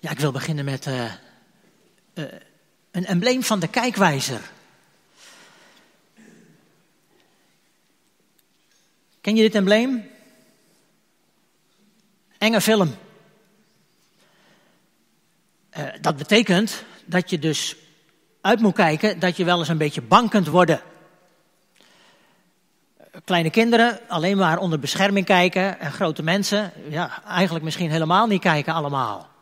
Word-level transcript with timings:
Ja, 0.00 0.10
ik 0.10 0.18
wil 0.18 0.32
beginnen 0.32 0.64
met 0.64 0.86
uh, 0.86 1.04
uh, 2.14 2.24
een 2.90 3.06
embleem 3.06 3.42
van 3.42 3.60
de 3.60 3.68
kijkwijzer. 3.68 4.50
Ken 9.20 9.36
je 9.36 9.42
dit 9.42 9.54
embleem? 9.54 10.10
Enge 12.38 12.60
film. 12.60 12.96
Uh, 15.78 15.86
dat 16.00 16.16
betekent 16.16 16.84
dat 17.04 17.30
je 17.30 17.38
dus 17.38 17.76
uit 18.40 18.60
moet 18.60 18.74
kijken 18.74 19.18
dat 19.18 19.36
je 19.36 19.44
wel 19.44 19.58
eens 19.58 19.68
een 19.68 19.78
beetje 19.78 20.02
bang 20.02 20.30
kunt 20.30 20.46
worden. 20.46 20.80
Kleine 23.24 23.50
kinderen 23.50 24.00
alleen 24.08 24.36
maar 24.36 24.58
onder 24.58 24.78
bescherming 24.78 25.26
kijken 25.26 25.80
en 25.80 25.92
grote 25.92 26.22
mensen, 26.22 26.72
ja, 26.88 27.22
eigenlijk 27.24 27.64
misschien 27.64 27.90
helemaal 27.90 28.26
niet 28.26 28.40
kijken 28.40 28.72
allemaal. 28.72 29.37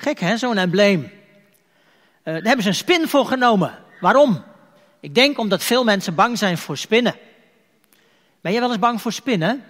Gek 0.00 0.20
hè, 0.20 0.36
zo'n 0.36 0.58
embleem. 0.58 1.00
Uh, 1.02 1.10
daar 2.24 2.42
hebben 2.42 2.62
ze 2.62 2.68
een 2.68 2.74
spin 2.74 3.08
voor 3.08 3.26
genomen. 3.26 3.78
Waarom? 4.00 4.44
Ik 5.00 5.14
denk 5.14 5.38
omdat 5.38 5.62
veel 5.62 5.84
mensen 5.84 6.14
bang 6.14 6.38
zijn 6.38 6.58
voor 6.58 6.76
spinnen. 6.76 7.14
Ben 8.40 8.52
je 8.52 8.60
wel 8.60 8.68
eens 8.68 8.78
bang 8.78 9.00
voor 9.00 9.12
spinnen? 9.12 9.64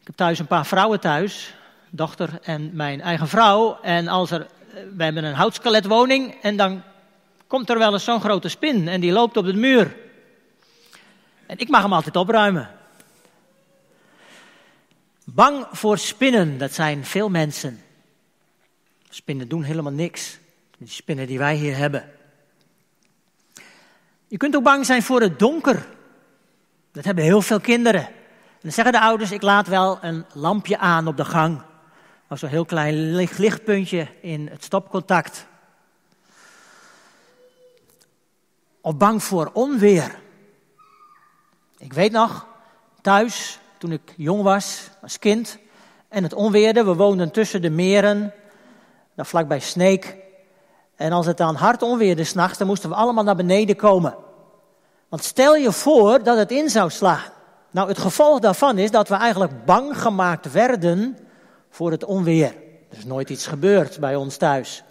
Ik 0.00 0.06
heb 0.06 0.16
thuis 0.16 0.38
een 0.38 0.46
paar 0.46 0.66
vrouwen 0.66 1.00
thuis, 1.00 1.54
dochter 1.90 2.38
en 2.42 2.70
mijn 2.72 3.00
eigen 3.00 3.28
vrouw. 3.28 3.78
En 3.82 4.08
als 4.08 4.30
er, 4.30 4.46
we 4.96 5.04
hebben 5.04 5.24
een 5.24 5.34
houtskeletwoning 5.34 6.34
en 6.42 6.56
dan 6.56 6.82
komt 7.46 7.70
er 7.70 7.78
wel 7.78 7.92
eens 7.92 8.04
zo'n 8.04 8.20
grote 8.20 8.48
spin 8.48 8.88
en 8.88 9.00
die 9.00 9.12
loopt 9.12 9.36
op 9.36 9.44
de 9.44 9.54
muur. 9.54 9.96
En 11.46 11.58
ik 11.58 11.68
mag 11.68 11.82
hem 11.82 11.92
altijd 11.92 12.16
opruimen. 12.16 12.70
Bang 15.24 15.66
voor 15.72 15.98
spinnen, 15.98 16.58
dat 16.58 16.72
zijn 16.72 17.04
veel 17.04 17.28
mensen. 17.28 17.80
Spinnen 19.08 19.48
doen 19.48 19.62
helemaal 19.62 19.92
niks. 19.92 20.38
Die 20.78 20.88
spinnen 20.88 21.26
die 21.26 21.38
wij 21.38 21.54
hier 21.54 21.76
hebben. 21.76 22.10
Je 24.28 24.36
kunt 24.36 24.56
ook 24.56 24.62
bang 24.62 24.86
zijn 24.86 25.02
voor 25.02 25.20
het 25.20 25.38
donker. 25.38 25.86
Dat 26.92 27.04
hebben 27.04 27.24
heel 27.24 27.42
veel 27.42 27.60
kinderen. 27.60 28.06
En 28.06 28.62
dan 28.62 28.72
zeggen 28.72 28.92
de 28.92 29.00
ouders, 29.00 29.30
ik 29.30 29.42
laat 29.42 29.66
wel 29.68 29.98
een 30.02 30.24
lampje 30.32 30.78
aan 30.78 31.06
op 31.06 31.16
de 31.16 31.24
gang. 31.24 31.62
Of 32.28 32.38
zo'n 32.38 32.48
heel 32.48 32.64
klein 32.64 33.14
lichtpuntje 33.14 34.08
in 34.20 34.48
het 34.48 34.64
stopcontact. 34.64 35.46
Of 38.80 38.96
bang 38.96 39.22
voor 39.22 39.50
onweer. 39.52 40.18
Ik 41.78 41.92
weet 41.92 42.12
nog, 42.12 42.46
thuis, 43.00 43.58
toen 43.78 43.92
ik 43.92 44.14
jong 44.16 44.42
was, 44.42 44.88
als 45.02 45.18
kind, 45.18 45.58
en 46.08 46.22
het 46.22 46.32
onweerde, 46.32 46.84
we 46.84 46.94
woonden 46.94 47.30
tussen 47.30 47.62
de 47.62 47.70
meren, 47.70 48.32
daar 49.16 49.26
vlakbij 49.26 49.60
Sneek. 49.60 50.16
En 50.94 51.12
als 51.12 51.26
het 51.26 51.36
dan 51.36 51.54
hard 51.54 51.82
onweerde 51.82 52.24
s'nachts, 52.24 52.58
dan 52.58 52.66
moesten 52.66 52.88
we 52.88 52.94
allemaal 52.94 53.24
naar 53.24 53.36
beneden 53.36 53.76
komen. 53.76 54.16
Want 55.08 55.24
stel 55.24 55.54
je 55.54 55.72
voor 55.72 56.22
dat 56.22 56.36
het 56.36 56.50
in 56.50 56.68
zou 56.70 56.90
slaan. 56.90 57.32
Nou, 57.70 57.88
het 57.88 57.98
gevolg 57.98 58.40
daarvan 58.40 58.78
is 58.78 58.90
dat 58.90 59.08
we 59.08 59.14
eigenlijk 59.14 59.64
bang 59.64 60.00
gemaakt 60.00 60.52
werden 60.52 61.18
voor 61.70 61.90
het 61.90 62.04
onweer. 62.04 62.54
Er 62.90 62.98
is 62.98 63.04
nooit 63.04 63.30
iets 63.30 63.46
gebeurd 63.46 64.00
bij 64.00 64.16
ons 64.16 64.36
thuis. 64.36 64.84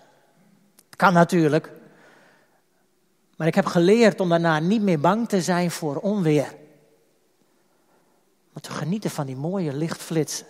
Kan 0.96 1.14
natuurlijk. 1.14 1.72
Maar 3.38 3.48
ik 3.48 3.56
heb 3.56 3.66
geleerd 3.66 4.20
om 4.20 4.30
daarna 4.30 4.60
niet 4.60 4.82
meer 4.82 5.00
bang 5.00 5.30
te 5.30 5.42
zijn 5.42 5.72
voor 5.72 5.96
onweer. 5.96 6.56
Maar 8.54 8.62
te 8.62 8.72
genieten 8.72 9.10
van 9.10 9.26
die 9.26 9.36
mooie 9.36 9.74
lichtflitsen. 9.74 10.48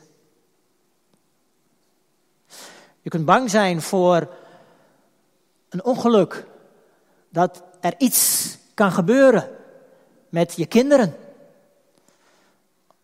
Je 3.05 3.11
kunt 3.11 3.25
bang 3.25 3.49
zijn 3.49 3.81
voor 3.81 4.27
een 5.69 5.83
ongeluk. 5.83 6.45
Dat 7.29 7.63
er 7.79 7.93
iets 7.97 8.57
kan 8.73 8.91
gebeuren 8.91 9.49
met 10.29 10.53
je 10.55 10.65
kinderen. 10.65 11.15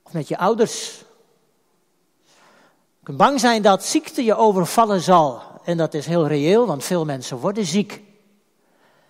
Of 0.03 0.13
met 0.13 0.27
je 0.27 0.37
ouders. 0.37 1.03
Je 2.99 3.03
kunt 3.03 3.17
bang 3.17 3.39
zijn 3.39 3.61
dat 3.61 3.85
ziekte 3.85 4.23
je 4.23 4.35
overvallen 4.35 5.01
zal. 5.01 5.41
En 5.63 5.77
dat 5.77 5.93
is 5.93 6.05
heel 6.05 6.27
reëel, 6.27 6.67
want 6.67 6.83
veel 6.83 7.05
mensen 7.05 7.37
worden 7.37 7.65
ziek. 7.65 8.01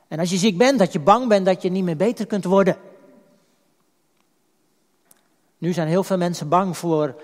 En 0.07 0.19
als 0.19 0.30
je 0.30 0.38
ziek 0.38 0.57
bent, 0.57 0.80
dat 0.80 0.94
je 0.94 1.00
bang 1.00 1.28
bent 1.28 1.46
dat 1.46 1.62
je 1.62 1.69
niet 1.69 1.84
meer 1.84 1.97
beter 1.97 2.25
kunt 2.25 2.44
worden. 2.44 2.78
Nu 5.57 5.74
zijn 5.74 5.88
heel 5.88 6.03
veel 6.03 6.18
mensen 6.18 6.50
bang 6.50 6.78
voor 6.78 7.22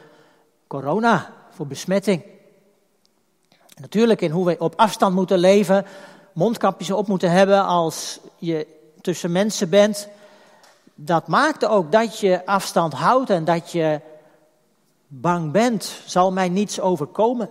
corona, 0.68 1.34
voor 1.50 1.68
besmetting. 1.68 2.36
Natuurlijk 3.80 4.22
in 4.22 4.32
hoe 4.32 4.46
we 4.46 4.56
op 4.60 4.74
afstand 4.76 5.16
moeten 5.16 5.40
leven, 5.40 5.86
mondkapjes 6.34 6.92
op 6.92 7.08
moeten 7.08 7.32
hebben 7.32 7.66
als 7.66 8.20
je 8.38 8.68
tussen 9.02 9.32
mensen 9.32 9.70
bent. 9.70 10.08
Dat 10.96 11.28
maakt 11.28 11.66
ook 11.66 11.92
dat 11.92 12.20
je 12.20 12.46
afstand 12.46 12.94
houdt 12.94 13.30
en 13.30 13.46
dat 13.46 13.72
je 13.72 14.02
bang 15.08 15.52
bent. 15.52 16.02
Zal 16.06 16.32
mij 16.32 16.50
niets 16.50 16.80
overkomen? 16.80 17.50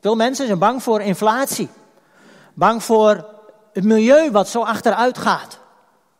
Veel 0.00 0.16
mensen 0.16 0.46
zijn 0.46 0.58
bang 0.58 0.82
voor 0.82 1.00
inflatie. 1.00 1.68
Bang 2.54 2.82
voor 2.82 3.26
het 3.72 3.84
milieu 3.84 4.30
wat 4.30 4.48
zo 4.48 4.62
achteruit 4.62 5.18
gaat. 5.18 5.58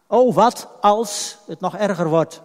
Oh, 0.07 0.35
wat 0.35 0.69
als 0.81 1.39
het 1.47 1.61
nog 1.61 1.77
erger 1.77 2.09
wordt? 2.09 2.43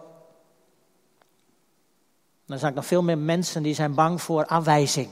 Dan 2.45 2.57
zijn 2.57 2.71
er 2.71 2.77
nog 2.77 2.85
veel 2.85 3.03
meer 3.03 3.17
mensen 3.17 3.63
die 3.63 3.73
zijn 3.73 3.93
bang 3.93 4.21
voor 4.21 4.45
afwijzing. 4.45 5.09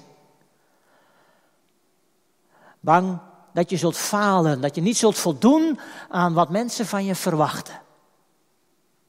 Bang 2.86 3.20
dat 3.54 3.70
je 3.70 3.78
zult 3.78 3.98
falen, 3.98 4.62
dat 4.62 4.76
je 4.76 4.82
niet 4.82 4.98
zult 4.98 5.18
voldoen 5.18 5.80
aan 6.10 6.34
wat 6.34 6.50
mensen 6.50 6.86
van 6.86 7.06
je 7.06 7.16
verwachten. 7.16 7.74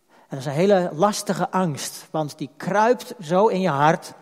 En 0.06 0.14
dat 0.28 0.38
is 0.38 0.46
een 0.46 0.52
hele 0.52 0.90
lastige 0.94 1.50
angst, 1.50 2.06
want 2.10 2.38
die 2.38 2.50
kruipt 2.56 3.14
zo 3.20 3.46
in 3.46 3.60
je 3.60 3.68
hart 3.68 4.12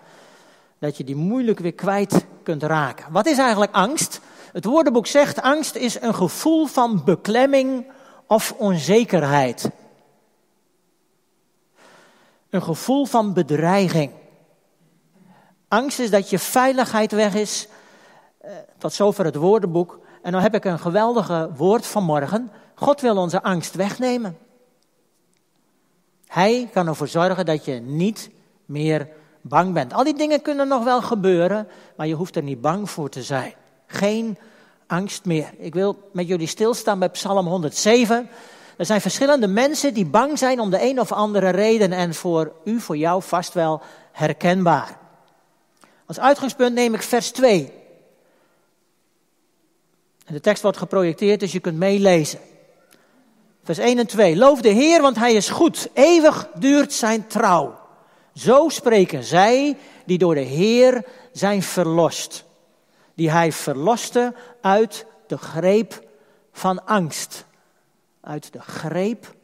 dat 0.78 0.96
je 0.96 1.04
die 1.04 1.16
moeilijk 1.16 1.58
weer 1.58 1.74
kwijt 1.74 2.26
kunt 2.42 2.62
raken. 2.62 3.12
Wat 3.12 3.26
is 3.26 3.38
eigenlijk 3.38 3.74
angst? 3.74 4.20
Het 4.52 4.64
woordenboek 4.64 5.06
zegt 5.06 5.42
angst 5.42 5.74
is 5.74 6.00
een 6.00 6.14
gevoel 6.14 6.66
van 6.66 7.04
beklemming 7.04 7.86
of 8.26 8.54
onzekerheid. 8.58 9.70
Een 12.50 12.62
gevoel 12.62 13.04
van 13.04 13.32
bedreiging. 13.32 14.12
Angst 15.68 15.98
is 15.98 16.10
dat 16.10 16.30
je 16.30 16.38
veiligheid 16.38 17.12
weg 17.12 17.34
is. 17.34 17.68
Eh, 18.44 18.52
tot 18.78 18.92
zover 18.92 19.24
het 19.24 19.34
woordenboek. 19.34 19.98
En 20.22 20.32
dan 20.32 20.40
heb 20.40 20.54
ik 20.54 20.64
een 20.64 20.78
geweldige 20.78 21.50
woord 21.56 21.86
vanmorgen. 21.86 22.50
God 22.74 23.00
wil 23.00 23.16
onze 23.16 23.42
angst 23.42 23.74
wegnemen. 23.74 24.38
Hij 26.26 26.68
kan 26.72 26.86
ervoor 26.86 27.08
zorgen 27.08 27.46
dat 27.46 27.64
je 27.64 27.72
niet 27.72 28.30
meer 28.64 29.08
bang 29.40 29.72
bent. 29.72 29.92
Al 29.92 30.04
die 30.04 30.14
dingen 30.14 30.42
kunnen 30.42 30.68
nog 30.68 30.84
wel 30.84 31.02
gebeuren, 31.02 31.68
maar 31.96 32.06
je 32.06 32.14
hoeft 32.14 32.36
er 32.36 32.42
niet 32.42 32.60
bang 32.60 32.90
voor 32.90 33.08
te 33.08 33.22
zijn. 33.22 33.54
Geen 33.86 34.38
angst 34.86 35.24
meer. 35.24 35.54
Ik 35.58 35.74
wil 35.74 36.10
met 36.12 36.28
jullie 36.28 36.46
stilstaan 36.46 36.98
bij 36.98 37.10
Psalm 37.10 37.46
107. 37.46 38.28
Er 38.76 38.86
zijn 38.86 39.00
verschillende 39.00 39.46
mensen 39.46 39.94
die 39.94 40.06
bang 40.06 40.38
zijn 40.38 40.60
om 40.60 40.70
de 40.70 40.82
een 40.82 41.00
of 41.00 41.12
andere 41.12 41.48
reden 41.48 41.92
en 41.92 42.14
voor 42.14 42.52
u, 42.64 42.80
voor 42.80 42.96
jou 42.96 43.22
vast 43.22 43.54
wel 43.54 43.80
herkenbaar. 44.12 44.98
Als 46.06 46.20
uitgangspunt 46.20 46.74
neem 46.74 46.94
ik 46.94 47.02
vers 47.02 47.30
2. 47.30 47.82
De 50.26 50.40
tekst 50.40 50.62
wordt 50.62 50.78
geprojecteerd, 50.78 51.40
dus 51.40 51.52
je 51.52 51.60
kunt 51.60 51.78
meelezen. 51.78 52.38
Vers 53.62 53.78
1 53.78 53.98
en 53.98 54.06
2. 54.06 54.36
Loof 54.36 54.60
de 54.60 54.68
Heer, 54.68 55.00
want 55.00 55.16
Hij 55.16 55.32
is 55.32 55.48
goed. 55.48 55.88
Eeuwig 55.92 56.48
duurt 56.54 56.92
zijn 56.92 57.26
trouw. 57.26 57.78
Zo 58.34 58.68
spreken 58.68 59.24
zij 59.24 59.76
die 60.06 60.18
door 60.18 60.34
de 60.34 60.40
Heer 60.40 61.04
zijn 61.32 61.62
verlost. 61.62 62.44
Die 63.14 63.30
Hij 63.30 63.52
verloste 63.52 64.34
uit 64.60 65.06
de 65.26 65.36
greep 65.36 66.02
van 66.52 66.86
angst 66.86 67.44
uit 68.24 68.52
de 68.52 68.60
greep 68.60 69.34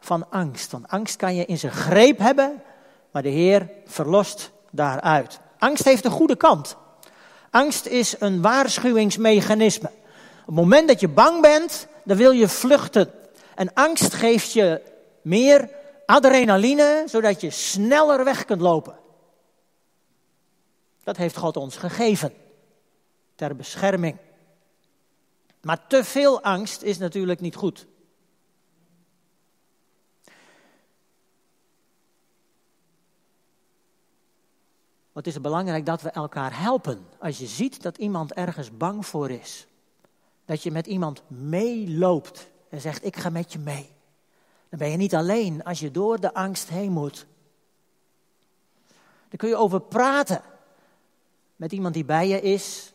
van 0.00 0.30
angst. 0.30 0.72
Want 0.72 0.88
angst 0.88 1.16
kan 1.16 1.34
je 1.34 1.46
in 1.46 1.58
zijn 1.58 1.72
greep 1.72 2.18
hebben, 2.18 2.62
maar 3.10 3.22
de 3.22 3.28
Heer 3.28 3.70
verlost 3.86 4.50
daaruit. 4.70 5.40
Angst 5.58 5.84
heeft 5.84 6.04
een 6.04 6.10
goede 6.10 6.36
kant. 6.36 6.76
Angst 7.52 7.86
is 7.86 8.14
een 8.18 8.42
waarschuwingsmechanisme. 8.42 9.88
Op 10.40 10.46
het 10.46 10.54
moment 10.54 10.88
dat 10.88 11.00
je 11.00 11.08
bang 11.08 11.40
bent, 11.40 11.86
dan 12.04 12.16
wil 12.16 12.30
je 12.30 12.48
vluchten. 12.48 13.12
En 13.54 13.74
angst 13.74 14.14
geeft 14.14 14.52
je 14.52 14.82
meer 15.22 15.70
adrenaline, 16.06 17.04
zodat 17.06 17.40
je 17.40 17.50
sneller 17.50 18.24
weg 18.24 18.44
kunt 18.44 18.60
lopen. 18.60 18.96
Dat 21.04 21.16
heeft 21.16 21.36
God 21.36 21.56
ons 21.56 21.76
gegeven. 21.76 22.32
Ter 23.34 23.56
bescherming. 23.56 24.16
Maar 25.60 25.86
te 25.86 26.04
veel 26.04 26.42
angst 26.42 26.82
is 26.82 26.98
natuurlijk 26.98 27.40
niet 27.40 27.56
goed. 27.56 27.86
Wat 35.12 35.26
is 35.26 35.34
het 35.34 35.42
belangrijk 35.42 35.86
dat 35.86 36.02
we 36.02 36.10
elkaar 36.10 36.60
helpen. 36.60 37.06
Als 37.18 37.38
je 37.38 37.46
ziet 37.46 37.82
dat 37.82 37.96
iemand 37.96 38.32
ergens 38.32 38.76
bang 38.76 39.06
voor 39.06 39.30
is. 39.30 39.66
Dat 40.44 40.62
je 40.62 40.70
met 40.70 40.86
iemand 40.86 41.22
meeloopt 41.26 42.50
en 42.68 42.80
zegt: 42.80 43.04
Ik 43.04 43.16
ga 43.16 43.30
met 43.30 43.52
je 43.52 43.58
mee. 43.58 43.90
Dan 44.68 44.78
ben 44.78 44.90
je 44.90 44.96
niet 44.96 45.14
alleen 45.14 45.64
als 45.64 45.80
je 45.80 45.90
door 45.90 46.20
de 46.20 46.34
angst 46.34 46.68
heen 46.68 46.92
moet. 46.92 47.26
Dan 49.28 49.38
kun 49.38 49.48
je 49.48 49.56
over 49.56 49.80
praten. 49.80 50.42
Met 51.56 51.72
iemand 51.72 51.94
die 51.94 52.04
bij 52.04 52.28
je 52.28 52.40
is. 52.40 52.92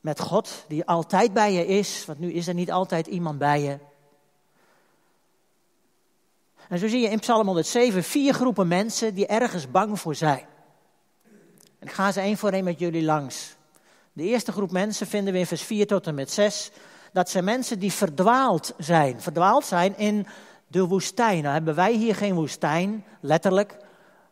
Met 0.00 0.20
God 0.20 0.64
die 0.68 0.84
altijd 0.84 1.32
bij 1.32 1.52
je 1.52 1.66
is. 1.66 2.04
Want 2.04 2.18
nu 2.18 2.32
is 2.32 2.48
er 2.48 2.54
niet 2.54 2.72
altijd 2.72 3.06
iemand 3.06 3.38
bij 3.38 3.62
je. 3.62 3.78
En 6.68 6.78
zo 6.78 6.88
zie 6.88 7.00
je 7.00 7.08
in 7.08 7.18
Psalm 7.18 7.46
107 7.46 8.02
vier 8.02 8.34
groepen 8.34 8.68
mensen 8.68 9.14
die 9.14 9.26
ergens 9.26 9.70
bang 9.70 10.00
voor 10.00 10.14
zijn. 10.14 10.46
En 11.82 11.88
ik 11.88 11.94
ga 11.94 12.12
ze 12.12 12.20
één 12.20 12.36
voor 12.36 12.50
één 12.50 12.64
met 12.64 12.78
jullie 12.78 13.02
langs. 13.02 13.56
De 14.12 14.22
eerste 14.22 14.52
groep 14.52 14.70
mensen 14.70 15.06
vinden 15.06 15.32
we 15.32 15.38
in 15.38 15.46
vers 15.46 15.62
4 15.62 15.86
tot 15.86 16.06
en 16.06 16.14
met 16.14 16.30
6. 16.30 16.70
Dat 17.12 17.30
zijn 17.30 17.44
mensen 17.44 17.78
die 17.78 17.92
verdwaald 17.92 18.74
zijn. 18.78 19.20
Verdwaald 19.20 19.64
zijn 19.64 19.98
in 19.98 20.26
de 20.66 20.86
woestijn. 20.86 21.42
Nou 21.42 21.54
hebben 21.54 21.74
wij 21.74 21.92
hier 21.92 22.14
geen 22.14 22.34
woestijn, 22.34 23.04
letterlijk. 23.20 23.76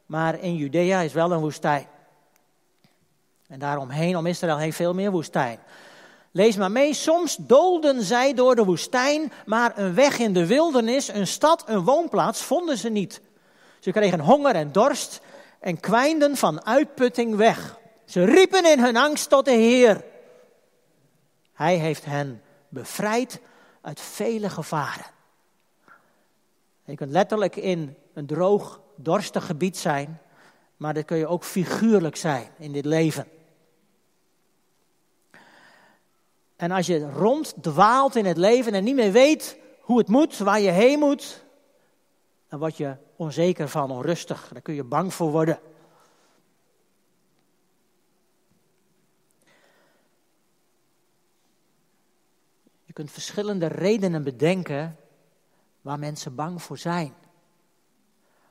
Maar 0.07 0.41
in 0.41 0.57
Judea 0.57 1.01
is 1.01 1.13
wel 1.13 1.33
een 1.33 1.41
woestijn. 1.41 1.87
En 3.49 3.59
daaromheen, 3.59 4.17
om 4.17 4.27
Israël, 4.27 4.59
heeft 4.59 4.77
veel 4.77 4.95
meer 4.95 5.11
woestijn. 5.11 5.59
Lees 6.31 6.57
maar 6.57 6.73
mee, 6.73 6.95
soms 6.95 7.37
doolden 7.37 8.03
zij 8.03 8.35
door 8.35 8.55
de 8.55 8.65
woestijn, 8.65 9.33
maar 9.47 9.79
een 9.79 9.95
weg 9.95 10.19
in 10.19 10.33
de 10.33 10.47
wildernis, 10.47 11.09
een 11.09 11.27
stad, 11.27 11.65
een 11.67 11.85
woonplaats 11.85 12.43
vonden 12.43 12.79
ze 12.79 12.89
niet. 12.89 13.21
Ze 13.81 13.91
kregen 13.91 14.21
honger 14.21 14.55
en 14.55 14.73
dorst 14.73 15.21
en 15.61 15.81
kwijnden 15.81 16.37
van 16.37 16.65
uitputting 16.65 17.37
weg. 17.37 17.79
Ze 18.05 18.25
riepen 18.25 18.65
in 18.65 18.79
hun 18.79 18.97
angst 18.97 19.29
tot 19.29 19.45
de 19.45 19.51
Heer. 19.51 20.05
Hij 21.53 21.77
heeft 21.77 22.05
hen 22.05 22.43
bevrijd 22.69 23.41
uit 23.81 24.01
vele 24.01 24.51
gevaren. 24.51 25.07
Je 26.85 26.97
kunt 26.97 27.11
letterlijk 27.11 27.57
in 27.57 27.97
een 28.15 28.27
droog, 28.27 28.81
dorstig 28.97 29.47
gebied 29.47 29.79
zijn, 29.79 30.21
maar 30.77 30.95
dat 30.95 31.05
kun 31.05 31.17
je 31.17 31.27
ook 31.27 31.45
figuurlijk 31.45 32.17
zijn 32.17 32.49
in 32.59 32.73
dit 32.73 32.85
leven. 32.85 33.27
En 36.57 36.71
als 36.71 36.87
je 36.87 37.11
ronddwaalt 37.11 38.17
in 38.17 38.25
het 38.25 38.37
leven 38.37 38.73
en 38.73 38.85
niet 38.85 38.95
meer 38.95 39.13
weet 39.13 39.59
hoe 39.81 39.99
het 39.99 40.09
moet, 40.09 40.39
waar 40.39 40.61
je 40.61 40.71
heen 40.71 40.99
moet, 40.99 41.45
dan 42.51 42.59
word 42.59 42.77
je 42.77 42.97
onzeker 43.17 43.69
van, 43.69 43.91
onrustig. 43.91 44.49
Daar 44.53 44.63
kun 44.63 44.75
je 44.75 44.85
bang 44.85 45.15
voor 45.15 45.31
worden. 45.31 45.61
Je 52.85 52.93
kunt 52.93 53.11
verschillende 53.11 53.67
redenen 53.67 54.23
bedenken 54.23 54.97
waar 55.81 55.99
mensen 55.99 56.35
bang 56.35 56.63
voor 56.63 56.79
zijn. 56.79 57.15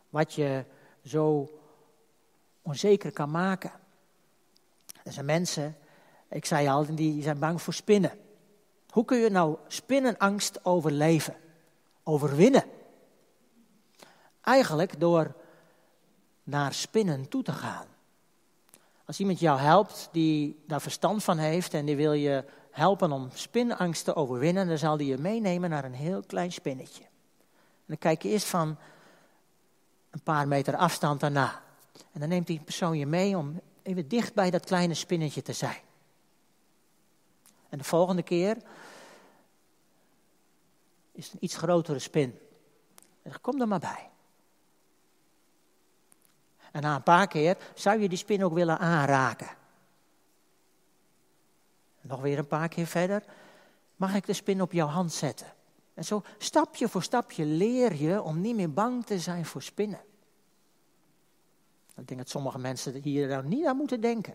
Wat 0.10 0.34
je 0.34 0.66
zo 1.06 1.50
onzeker 2.62 3.12
kan 3.12 3.32
maken. 3.32 3.72
Er 5.04 5.12
zijn 5.12 5.26
mensen, 5.26 5.78
ik 6.30 6.46
zei 6.46 6.68
al, 6.68 6.96
die 6.96 7.22
zijn 7.22 7.40
bang 7.40 7.62
voor 7.62 7.74
spinnen. 7.74 8.20
Hoe 8.90 9.06
kun 9.06 9.18
je 9.18 9.30
nou 9.30 9.58
spinnenangst 9.68 10.66
overleven? 10.66 11.36
Overwinnen? 12.04 12.64
Eigenlijk 14.50 15.00
door 15.00 15.36
naar 16.44 16.74
spinnen 16.74 17.28
toe 17.28 17.44
te 17.44 17.52
gaan. 17.52 17.86
Als 19.06 19.20
iemand 19.20 19.40
jou 19.40 19.60
helpt 19.60 20.10
die 20.12 20.64
daar 20.68 20.82
verstand 20.82 21.24
van 21.24 21.38
heeft 21.38 21.74
en 21.74 21.86
die 21.86 21.96
wil 21.96 22.14
je 22.14 22.46
helpen 22.72 23.12
om 23.12 23.30
spinnenangst 23.34 24.06
te 24.06 24.16
overwinnen, 24.16 24.68
dan 24.68 24.78
zal 24.78 24.98
die 24.98 25.08
je 25.08 25.18
meenemen 25.18 25.70
naar 25.70 25.84
een 25.84 25.94
heel 25.94 26.24
klein 26.28 26.52
spinnetje. 26.52 27.04
En 27.04 27.86
dan 27.86 27.98
kijk 27.98 28.22
je 28.22 28.30
eerst 28.30 28.48
van 28.48 28.78
een 30.10 30.24
paar 30.24 30.48
meter 30.48 30.76
afstand 30.76 31.20
daarna. 31.20 31.62
En 32.12 32.20
dan 32.20 32.30
neemt 32.30 32.48
die 32.48 32.60
persoon 32.60 32.98
je 32.98 33.06
mee 33.06 33.38
om 33.38 33.62
even 33.82 34.08
dicht 34.08 34.34
bij 34.34 34.50
dat 34.50 34.66
kleine 34.66 34.94
spinnetje 34.94 35.42
te 35.42 35.54
zijn. 35.54 35.82
En 37.70 37.78
de 37.78 37.84
volgende 37.84 38.24
keer 38.24 38.58
is 41.12 41.26
het 41.26 41.34
een 41.34 41.44
iets 41.44 41.58
grotere 41.58 42.00
spin. 42.00 42.40
Kom 43.42 43.62
er 43.62 43.68
maar 43.68 43.80
bij. 43.80 44.09
En 46.72 46.82
na 46.82 46.96
een 46.96 47.04
paar 47.04 47.28
keer 47.28 47.58
zou 47.74 48.00
je 48.00 48.10
die 48.10 48.18
spin 48.18 48.44
ook 48.44 48.54
willen 48.54 48.80
aanraken. 48.80 49.50
Nog 52.02 52.22
weer 52.22 52.38
een 52.38 52.48
paar 52.48 52.68
keer 52.68 52.88
verder. 52.88 53.24
Mag 53.96 54.16
ik 54.16 54.26
de 54.26 54.34
spin 54.34 54.62
op 54.62 54.72
jouw 54.72 54.88
hand 54.88 55.14
zetten? 55.14 55.48
En 55.94 56.04
zo 56.04 56.24
stapje 56.38 56.90
voor 56.90 57.04
stapje 57.04 57.46
leer 57.46 57.96
je 57.96 58.22
om 58.22 58.42
niet 58.42 58.56
meer 58.56 58.74
bang 58.74 59.06
te 59.06 59.20
zijn 59.20 59.46
voor 59.46 59.62
spinnen. 59.62 60.00
Ik 61.96 62.08
denk 62.08 62.20
dat 62.20 62.30
sommige 62.30 62.60
mensen 62.60 63.02
hier 63.02 63.28
daar 63.28 63.46
niet 63.46 63.66
aan 63.66 63.78
moeten 63.78 64.02
denken. 64.02 64.34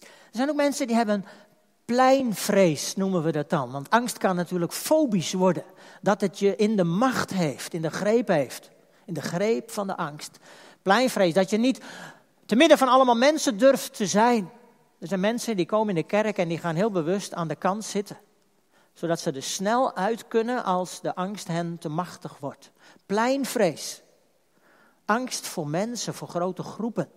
Er 0.00 0.36
zijn 0.36 0.48
ook 0.48 0.56
mensen 0.56 0.86
die 0.86 0.96
hebben 0.96 1.24
pleinvrees, 1.84 2.96
noemen 2.96 3.22
we 3.22 3.32
dat 3.32 3.50
dan. 3.50 3.70
Want 3.70 3.90
angst 3.90 4.18
kan 4.18 4.36
natuurlijk 4.36 4.72
fobisch 4.72 5.32
worden. 5.32 5.64
Dat 6.02 6.20
het 6.20 6.38
je 6.38 6.56
in 6.56 6.76
de 6.76 6.84
macht 6.84 7.30
heeft, 7.30 7.74
in 7.74 7.82
de 7.82 7.90
greep 7.90 8.28
heeft. 8.28 8.70
In 9.10 9.16
de 9.16 9.22
greep 9.22 9.70
van 9.70 9.86
de 9.86 9.96
angst. 9.96 10.38
Pleinvrees, 10.82 11.34
dat 11.34 11.50
je 11.50 11.56
niet 11.56 11.80
te 12.46 12.56
midden 12.56 12.78
van 12.78 12.88
allemaal 12.88 13.14
mensen 13.14 13.58
durft 13.58 13.94
te 13.94 14.06
zijn. 14.06 14.50
Er 14.98 15.06
zijn 15.06 15.20
mensen 15.20 15.56
die 15.56 15.66
komen 15.66 15.88
in 15.88 15.94
de 15.94 16.06
kerk 16.06 16.38
en 16.38 16.48
die 16.48 16.58
gaan 16.58 16.74
heel 16.74 16.90
bewust 16.90 17.34
aan 17.34 17.48
de 17.48 17.54
kant 17.54 17.84
zitten. 17.84 18.18
Zodat 18.92 19.20
ze 19.20 19.32
er 19.32 19.42
snel 19.42 19.96
uit 19.96 20.28
kunnen 20.28 20.64
als 20.64 21.00
de 21.00 21.14
angst 21.14 21.48
hen 21.48 21.78
te 21.78 21.88
machtig 21.88 22.38
wordt. 22.38 22.70
Pleinvrees. 23.06 24.02
Angst 25.04 25.46
voor 25.46 25.68
mensen, 25.68 26.14
voor 26.14 26.28
grote 26.28 26.62
groepen. 26.62 27.10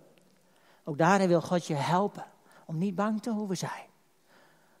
Ook 0.84 0.98
daarin 0.98 1.28
wil 1.28 1.40
God 1.40 1.66
je 1.66 1.74
helpen 1.74 2.26
om 2.66 2.78
niet 2.78 2.94
bang 2.94 3.22
te 3.22 3.30
hoeven 3.30 3.56
zijn. 3.56 3.88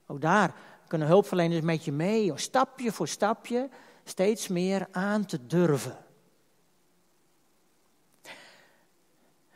Ook 0.06 0.20
daar 0.20 0.54
kunnen 0.86 1.08
hulpverleners 1.08 1.60
met 1.60 1.84
je 1.84 1.92
mee, 1.92 2.30
om 2.30 2.38
stapje 2.38 2.92
voor 2.92 3.08
stapje 3.08 3.68
steeds 4.04 4.48
meer 4.48 4.88
aan 4.90 5.24
te 5.24 5.46
durven. 5.46 6.04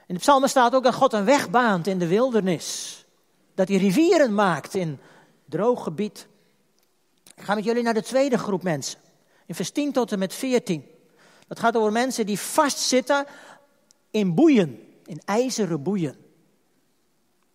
In 0.08 0.14
de 0.14 0.20
psalmen 0.20 0.48
staat 0.48 0.74
ook 0.74 0.82
dat 0.82 0.94
God 0.94 1.12
een 1.12 1.24
weg 1.24 1.50
baant 1.50 1.86
in 1.86 1.98
de 1.98 2.06
wildernis. 2.06 3.04
Dat 3.54 3.68
hij 3.68 3.76
rivieren 3.76 4.34
maakt 4.34 4.74
in 4.74 5.00
droog 5.44 5.82
gebied. 5.82 6.26
Ik 7.34 7.42
ga 7.42 7.54
met 7.54 7.64
jullie 7.64 7.82
naar 7.82 7.94
de 7.94 8.02
tweede 8.02 8.38
groep 8.38 8.62
mensen. 8.62 8.98
In 9.46 9.54
vers 9.54 9.70
10 9.70 9.92
tot 9.92 10.12
en 10.12 10.18
met 10.18 10.34
14. 10.34 10.84
Dat 11.46 11.58
gaat 11.58 11.76
over 11.76 11.92
mensen 11.92 12.26
die 12.26 12.38
vastzitten 12.38 13.26
in 14.10 14.34
boeien, 14.34 14.80
in 15.04 15.20
ijzeren 15.24 15.82
boeien. 15.82 16.16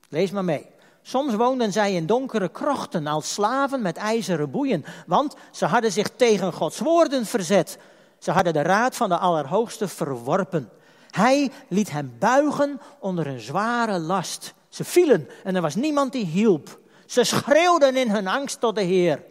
Lees 0.09 0.31
maar 0.31 0.45
mee. 0.45 0.65
Soms 1.01 1.33
woonden 1.33 1.71
zij 1.71 1.93
in 1.93 2.05
donkere 2.05 2.49
krochten 2.49 3.07
als 3.07 3.33
slaven 3.33 3.81
met 3.81 3.97
ijzeren 3.97 4.51
boeien, 4.51 4.85
want 5.07 5.35
ze 5.51 5.65
hadden 5.65 5.91
zich 5.91 6.09
tegen 6.15 6.53
Gods 6.53 6.79
woorden 6.79 7.25
verzet. 7.25 7.77
Ze 8.19 8.31
hadden 8.31 8.53
de 8.53 8.61
raad 8.61 8.95
van 8.95 9.09
de 9.09 9.17
Allerhoogste 9.17 9.87
verworpen. 9.87 10.69
Hij 11.13 11.51
liet 11.67 11.91
hen 11.91 12.15
buigen 12.19 12.81
onder 12.99 13.27
een 13.27 13.39
zware 13.39 13.99
last. 13.99 14.53
Ze 14.69 14.83
vielen 14.83 15.29
en 15.43 15.55
er 15.55 15.61
was 15.61 15.75
niemand 15.75 16.11
die 16.11 16.25
hielp. 16.25 16.79
Ze 17.05 17.23
schreeuwden 17.23 17.95
in 17.95 18.09
hun 18.09 18.27
angst 18.27 18.59
tot 18.59 18.75
de 18.75 18.81
Heer. 18.81 19.23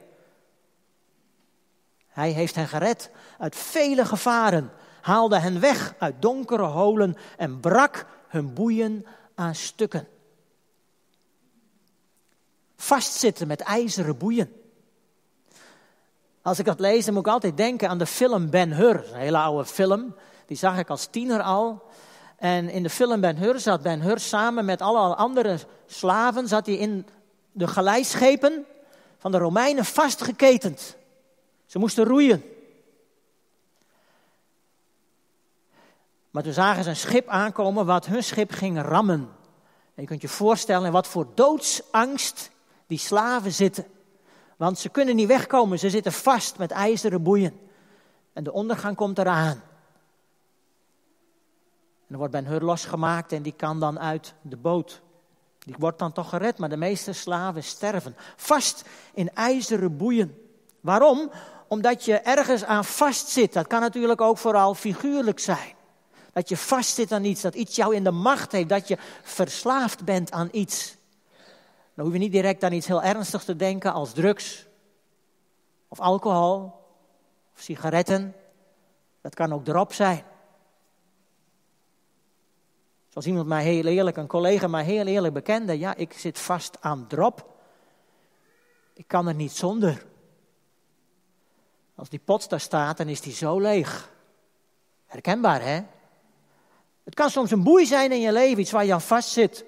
Hij 2.08 2.30
heeft 2.30 2.54
hen 2.54 2.68
gered 2.68 3.10
uit 3.38 3.56
vele 3.56 4.04
gevaren, 4.04 4.70
haalde 5.00 5.38
hen 5.38 5.60
weg 5.60 5.94
uit 5.98 6.22
donkere 6.22 6.62
holen 6.62 7.16
en 7.36 7.60
brak 7.60 8.06
hun 8.28 8.54
boeien 8.54 9.06
aan 9.34 9.54
stukken. 9.54 10.08
Vastzitten 12.76 13.46
met 13.46 13.60
ijzeren 13.60 14.18
boeien. 14.18 14.52
Als 16.42 16.58
ik 16.58 16.64
dat 16.64 16.80
lees, 16.80 17.04
dan 17.04 17.14
moet 17.14 17.26
ik 17.26 17.32
altijd 17.32 17.56
denken 17.56 17.88
aan 17.88 17.98
de 17.98 18.06
film 18.06 18.50
Ben 18.50 18.72
Hur. 18.72 19.08
Een 19.12 19.20
hele 19.20 19.38
oude 19.38 19.64
film. 19.64 20.14
Die 20.52 20.60
zag 20.60 20.78
ik 20.78 20.90
als 20.90 21.06
tiener 21.06 21.42
al. 21.42 21.82
En 22.36 22.68
in 22.68 22.82
de 22.82 22.90
film 22.90 23.20
Ben 23.20 23.36
Hur 23.36 23.60
zat 23.60 23.82
Ben 23.82 24.00
Hur 24.00 24.18
samen 24.18 24.64
met 24.64 24.80
alle 24.80 25.14
andere 25.14 25.58
slaven 25.86 26.48
zat 26.48 26.66
hij 26.66 26.74
in 26.74 27.06
de 27.52 27.66
galeisschepen 27.68 28.66
van 29.18 29.30
de 29.30 29.38
Romeinen 29.38 29.84
vastgeketend. 29.84 30.96
Ze 31.66 31.78
moesten 31.78 32.04
roeien. 32.04 32.44
Maar 36.30 36.42
toen 36.42 36.52
zagen 36.52 36.84
ze 36.84 36.90
een 36.90 36.96
schip 36.96 37.28
aankomen 37.28 37.86
wat 37.86 38.06
hun 38.06 38.22
schip 38.22 38.50
ging 38.50 38.82
rammen. 38.82 39.28
En 39.94 40.02
je 40.02 40.06
kunt 40.06 40.22
je 40.22 40.28
voorstellen 40.28 40.86
in 40.86 40.92
wat 40.92 41.06
voor 41.06 41.26
doodsangst 41.34 42.50
die 42.86 42.98
slaven 42.98 43.52
zitten. 43.52 43.86
Want 44.56 44.78
ze 44.78 44.88
kunnen 44.88 45.16
niet 45.16 45.28
wegkomen, 45.28 45.78
ze 45.78 45.90
zitten 45.90 46.12
vast 46.12 46.58
met 46.58 46.70
ijzeren 46.70 47.22
boeien. 47.22 47.60
En 48.32 48.44
de 48.44 48.52
ondergang 48.52 48.96
komt 48.96 49.18
eraan. 49.18 49.62
En 52.12 52.18
wordt 52.18 52.32
Ben 52.32 52.46
Hur 52.46 52.60
losgemaakt 52.60 53.32
en 53.32 53.42
die 53.42 53.54
kan 53.56 53.80
dan 53.80 53.98
uit 53.98 54.34
de 54.40 54.56
boot. 54.56 55.00
Die 55.58 55.74
wordt 55.78 55.98
dan 55.98 56.12
toch 56.12 56.28
gered, 56.28 56.58
maar 56.58 56.68
de 56.68 56.76
meeste 56.76 57.12
slaven 57.12 57.62
sterven. 57.64 58.16
Vast 58.36 58.84
in 59.14 59.34
ijzeren 59.34 59.96
boeien. 59.96 60.38
Waarom? 60.80 61.30
Omdat 61.68 62.04
je 62.04 62.18
ergens 62.18 62.64
aan 62.64 62.84
vastzit. 62.84 63.52
Dat 63.52 63.66
kan 63.66 63.80
natuurlijk 63.80 64.20
ook 64.20 64.38
vooral 64.38 64.74
figuurlijk 64.74 65.38
zijn. 65.38 65.72
Dat 66.32 66.48
je 66.48 66.56
vastzit 66.56 67.12
aan 67.12 67.24
iets, 67.24 67.40
dat 67.40 67.54
iets 67.54 67.76
jou 67.76 67.94
in 67.94 68.04
de 68.04 68.10
macht 68.10 68.52
heeft, 68.52 68.68
dat 68.68 68.88
je 68.88 68.98
verslaafd 69.22 70.04
bent 70.04 70.30
aan 70.30 70.48
iets. 70.50 70.96
Dan 71.94 72.04
hoef 72.04 72.14
je 72.14 72.20
niet 72.20 72.32
direct 72.32 72.64
aan 72.64 72.72
iets 72.72 72.86
heel 72.86 73.02
ernstigs 73.02 73.44
te 73.44 73.56
denken 73.56 73.92
als 73.92 74.12
drugs 74.12 74.66
of 75.88 76.00
alcohol 76.00 76.62
of 77.54 77.60
sigaretten. 77.60 78.34
Dat 79.20 79.34
kan 79.34 79.52
ook 79.52 79.64
drop 79.64 79.92
zijn. 79.92 80.24
Zoals 83.12 83.26
iemand 83.26 83.46
mij 83.46 83.62
heel 83.62 83.84
eerlijk, 83.84 84.16
een 84.16 84.26
collega 84.26 84.66
mij 84.66 84.84
heel 84.84 85.06
eerlijk 85.06 85.34
bekende, 85.34 85.78
ja, 85.78 85.94
ik 85.94 86.12
zit 86.12 86.38
vast 86.38 86.76
aan 86.80 87.06
drop. 87.06 87.56
Ik 88.94 89.08
kan 89.08 89.28
er 89.28 89.34
niet 89.34 89.52
zonder. 89.52 90.04
Als 91.94 92.08
die 92.08 92.20
pot 92.24 92.48
daar 92.48 92.60
staat, 92.60 92.96
dan 92.96 93.08
is 93.08 93.20
die 93.20 93.32
zo 93.32 93.60
leeg. 93.60 94.10
Herkenbaar, 95.06 95.62
hè? 95.62 95.80
Het 97.04 97.14
kan 97.14 97.30
soms 97.30 97.50
een 97.50 97.62
boei 97.62 97.86
zijn 97.86 98.12
in 98.12 98.20
je 98.20 98.32
leven, 98.32 98.60
iets 98.60 98.70
waar 98.70 98.84
je 98.84 98.92
aan 98.92 99.00
vast 99.00 99.28
zit. 99.28 99.64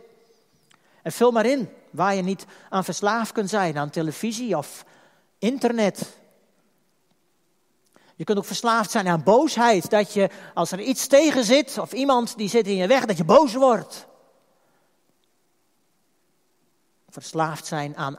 En 1.02 1.12
vul 1.12 1.30
maar 1.30 1.46
in, 1.46 1.68
waar 1.90 2.14
je 2.14 2.22
niet 2.22 2.46
aan 2.70 2.84
verslaafd 2.84 3.32
kunt 3.32 3.50
zijn, 3.50 3.78
aan 3.78 3.90
televisie 3.90 4.56
of 4.56 4.84
internet. 5.38 6.16
Je 8.16 8.24
kunt 8.24 8.38
ook 8.38 8.44
verslaafd 8.44 8.90
zijn 8.90 9.08
aan 9.08 9.22
boosheid, 9.22 9.90
dat 9.90 10.12
je 10.12 10.30
als 10.54 10.72
er 10.72 10.80
iets 10.80 11.06
tegen 11.06 11.44
zit 11.44 11.78
of 11.78 11.92
iemand 11.92 12.36
die 12.36 12.48
zit 12.48 12.66
in 12.66 12.76
je 12.76 12.86
weg, 12.86 13.04
dat 13.04 13.16
je 13.16 13.24
boos 13.24 13.54
wordt. 13.54 14.06
Verslaafd 17.08 17.66
zijn 17.66 17.96
aan 17.96 18.18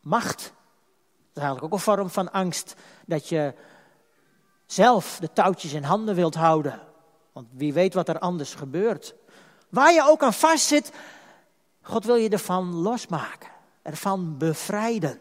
macht. 0.00 0.38
Dat 0.38 1.34
is 1.34 1.42
eigenlijk 1.42 1.64
ook 1.64 1.72
een 1.72 1.84
vorm 1.84 2.10
van 2.10 2.32
angst, 2.32 2.74
dat 3.06 3.28
je 3.28 3.54
zelf 4.66 5.18
de 5.20 5.32
touwtjes 5.32 5.72
in 5.72 5.82
handen 5.82 6.14
wilt 6.14 6.34
houden. 6.34 6.80
Want 7.32 7.48
wie 7.50 7.72
weet 7.72 7.94
wat 7.94 8.08
er 8.08 8.18
anders 8.18 8.54
gebeurt. 8.54 9.14
Waar 9.68 9.92
je 9.92 10.04
ook 10.08 10.22
aan 10.22 10.32
vastzit, 10.32 10.92
God 11.82 12.04
wil 12.04 12.14
je 12.14 12.28
ervan 12.28 12.74
losmaken. 12.74 13.50
Ervan 13.82 14.38
bevrijden. 14.38 15.20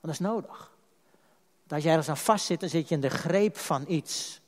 Dat 0.00 0.10
is 0.10 0.18
nodig. 0.18 0.69
Als 1.70 1.82
je 1.82 1.88
ergens 1.88 2.08
aan 2.08 2.16
vastzit, 2.16 2.60
dan 2.60 2.68
zit 2.68 2.88
je 2.88 2.94
in 2.94 3.00
de 3.00 3.10
greep 3.10 3.58
van 3.58 3.84
iets. 3.88 4.40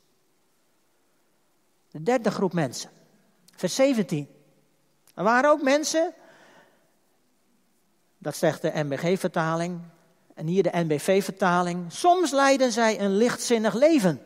De 1.91 2.03
derde 2.03 2.31
groep 2.31 2.53
mensen. 2.53 2.89
Vers 3.55 3.75
17. 3.75 4.27
Er 5.13 5.23
waren 5.23 5.49
ook 5.49 5.61
mensen, 5.61 6.13
dat 8.17 8.35
zegt 8.35 8.61
de 8.61 8.71
NBG-vertaling, 8.73 9.81
en 10.33 10.47
hier 10.47 10.63
de 10.63 10.71
NBV-vertaling. 10.73 11.91
Soms 11.91 12.31
leiden 12.31 12.71
zij 12.71 12.99
een 12.99 13.15
lichtzinnig 13.17 13.73
leven 13.73 14.21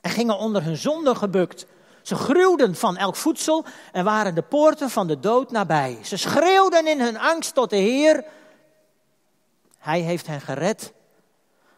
en 0.00 0.10
gingen 0.10 0.38
onder 0.38 0.62
hun 0.62 0.76
zonde 0.76 1.14
gebukt. 1.14 1.66
Ze 2.02 2.14
gruwden 2.14 2.74
van 2.74 2.96
elk 2.96 3.16
voedsel 3.16 3.64
en 3.92 4.04
waren 4.04 4.34
de 4.34 4.42
poorten 4.42 4.90
van 4.90 5.06
de 5.06 5.20
dood 5.20 5.50
nabij. 5.50 5.98
Ze 6.02 6.16
schreeuwden 6.16 6.86
in 6.86 7.00
hun 7.00 7.18
angst 7.18 7.54
tot 7.54 7.70
de 7.70 7.76
Heer. 7.76 8.24
Hij 9.78 10.00
heeft 10.00 10.26
hen 10.26 10.40
gered 10.40 10.92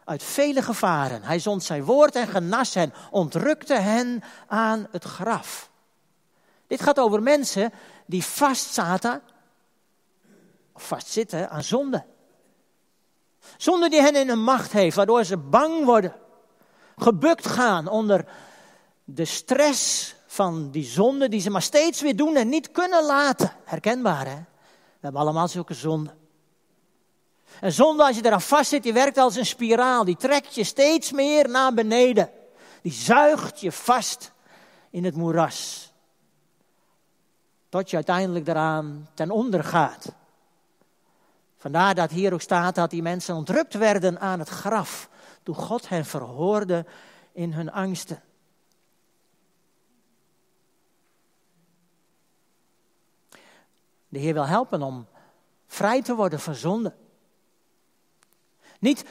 uit 0.05 0.23
vele 0.23 0.61
gevaren. 0.61 1.23
Hij 1.23 1.39
zond 1.39 1.63
zijn 1.63 1.83
woord 1.83 2.15
en 2.15 2.27
genas 2.27 2.73
hen, 2.73 2.93
ontrukte 3.11 3.75
hen 3.75 4.23
aan 4.47 4.87
het 4.91 5.03
graf. 5.03 5.71
Dit 6.67 6.81
gaat 6.81 6.99
over 6.99 7.21
mensen 7.21 7.73
die 8.05 8.23
vastzaten, 8.23 9.21
vastzitten 10.75 11.49
aan 11.49 11.63
zonde. 11.63 12.05
Zonde 13.57 13.89
die 13.89 14.01
hen 14.01 14.15
in 14.15 14.27
hun 14.27 14.43
macht 14.43 14.71
heeft, 14.71 14.95
waardoor 14.95 15.23
ze 15.23 15.37
bang 15.37 15.85
worden 15.85 16.13
gebukt 16.97 17.47
gaan 17.47 17.87
onder 17.87 18.25
de 19.03 19.25
stress 19.25 20.15
van 20.27 20.71
die 20.71 20.83
zonde 20.83 21.29
die 21.29 21.41
ze 21.41 21.49
maar 21.49 21.61
steeds 21.61 22.01
weer 22.01 22.15
doen 22.15 22.35
en 22.35 22.49
niet 22.49 22.71
kunnen 22.71 23.05
laten. 23.05 23.51
Herkenbaar 23.63 24.25
hè? 24.25 24.35
We 24.35 24.99
hebben 25.09 25.21
allemaal 25.21 25.47
zulke 25.47 25.73
zonden. 25.73 26.22
En 27.59 27.71
zonde, 27.71 28.03
als 28.05 28.15
je 28.15 28.25
eraan 28.25 28.41
vast 28.41 28.69
zit, 28.69 28.83
die 28.83 28.93
werkt 28.93 29.17
als 29.17 29.35
een 29.35 29.45
spiraal. 29.45 30.05
Die 30.05 30.15
trekt 30.15 30.55
je 30.55 30.63
steeds 30.63 31.11
meer 31.11 31.49
naar 31.49 31.73
beneden. 31.73 32.29
Die 32.81 32.91
zuigt 32.91 33.59
je 33.59 33.71
vast 33.71 34.31
in 34.89 35.03
het 35.03 35.15
moeras. 35.15 35.91
Tot 37.69 37.89
je 37.89 37.95
uiteindelijk 37.95 38.47
eraan 38.47 39.07
ten 39.13 39.31
onder 39.31 39.63
gaat. 39.63 40.13
Vandaar 41.57 41.95
dat 41.95 42.11
hier 42.11 42.33
ook 42.33 42.41
staat 42.41 42.75
dat 42.75 42.89
die 42.89 43.01
mensen 43.01 43.35
ontrukt 43.35 43.73
werden 43.73 44.19
aan 44.19 44.39
het 44.39 44.49
graf 44.49 45.09
toen 45.43 45.55
God 45.55 45.89
hen 45.89 46.05
verhoorde 46.05 46.85
in 47.31 47.53
hun 47.53 47.71
angsten. 47.71 48.21
De 54.09 54.19
Heer 54.19 54.33
wil 54.33 54.47
helpen 54.47 54.81
om 54.81 55.07
vrij 55.67 56.01
te 56.01 56.15
worden 56.15 56.39
van 56.39 56.55
zonde. 56.55 56.93
Niet, 58.83 59.03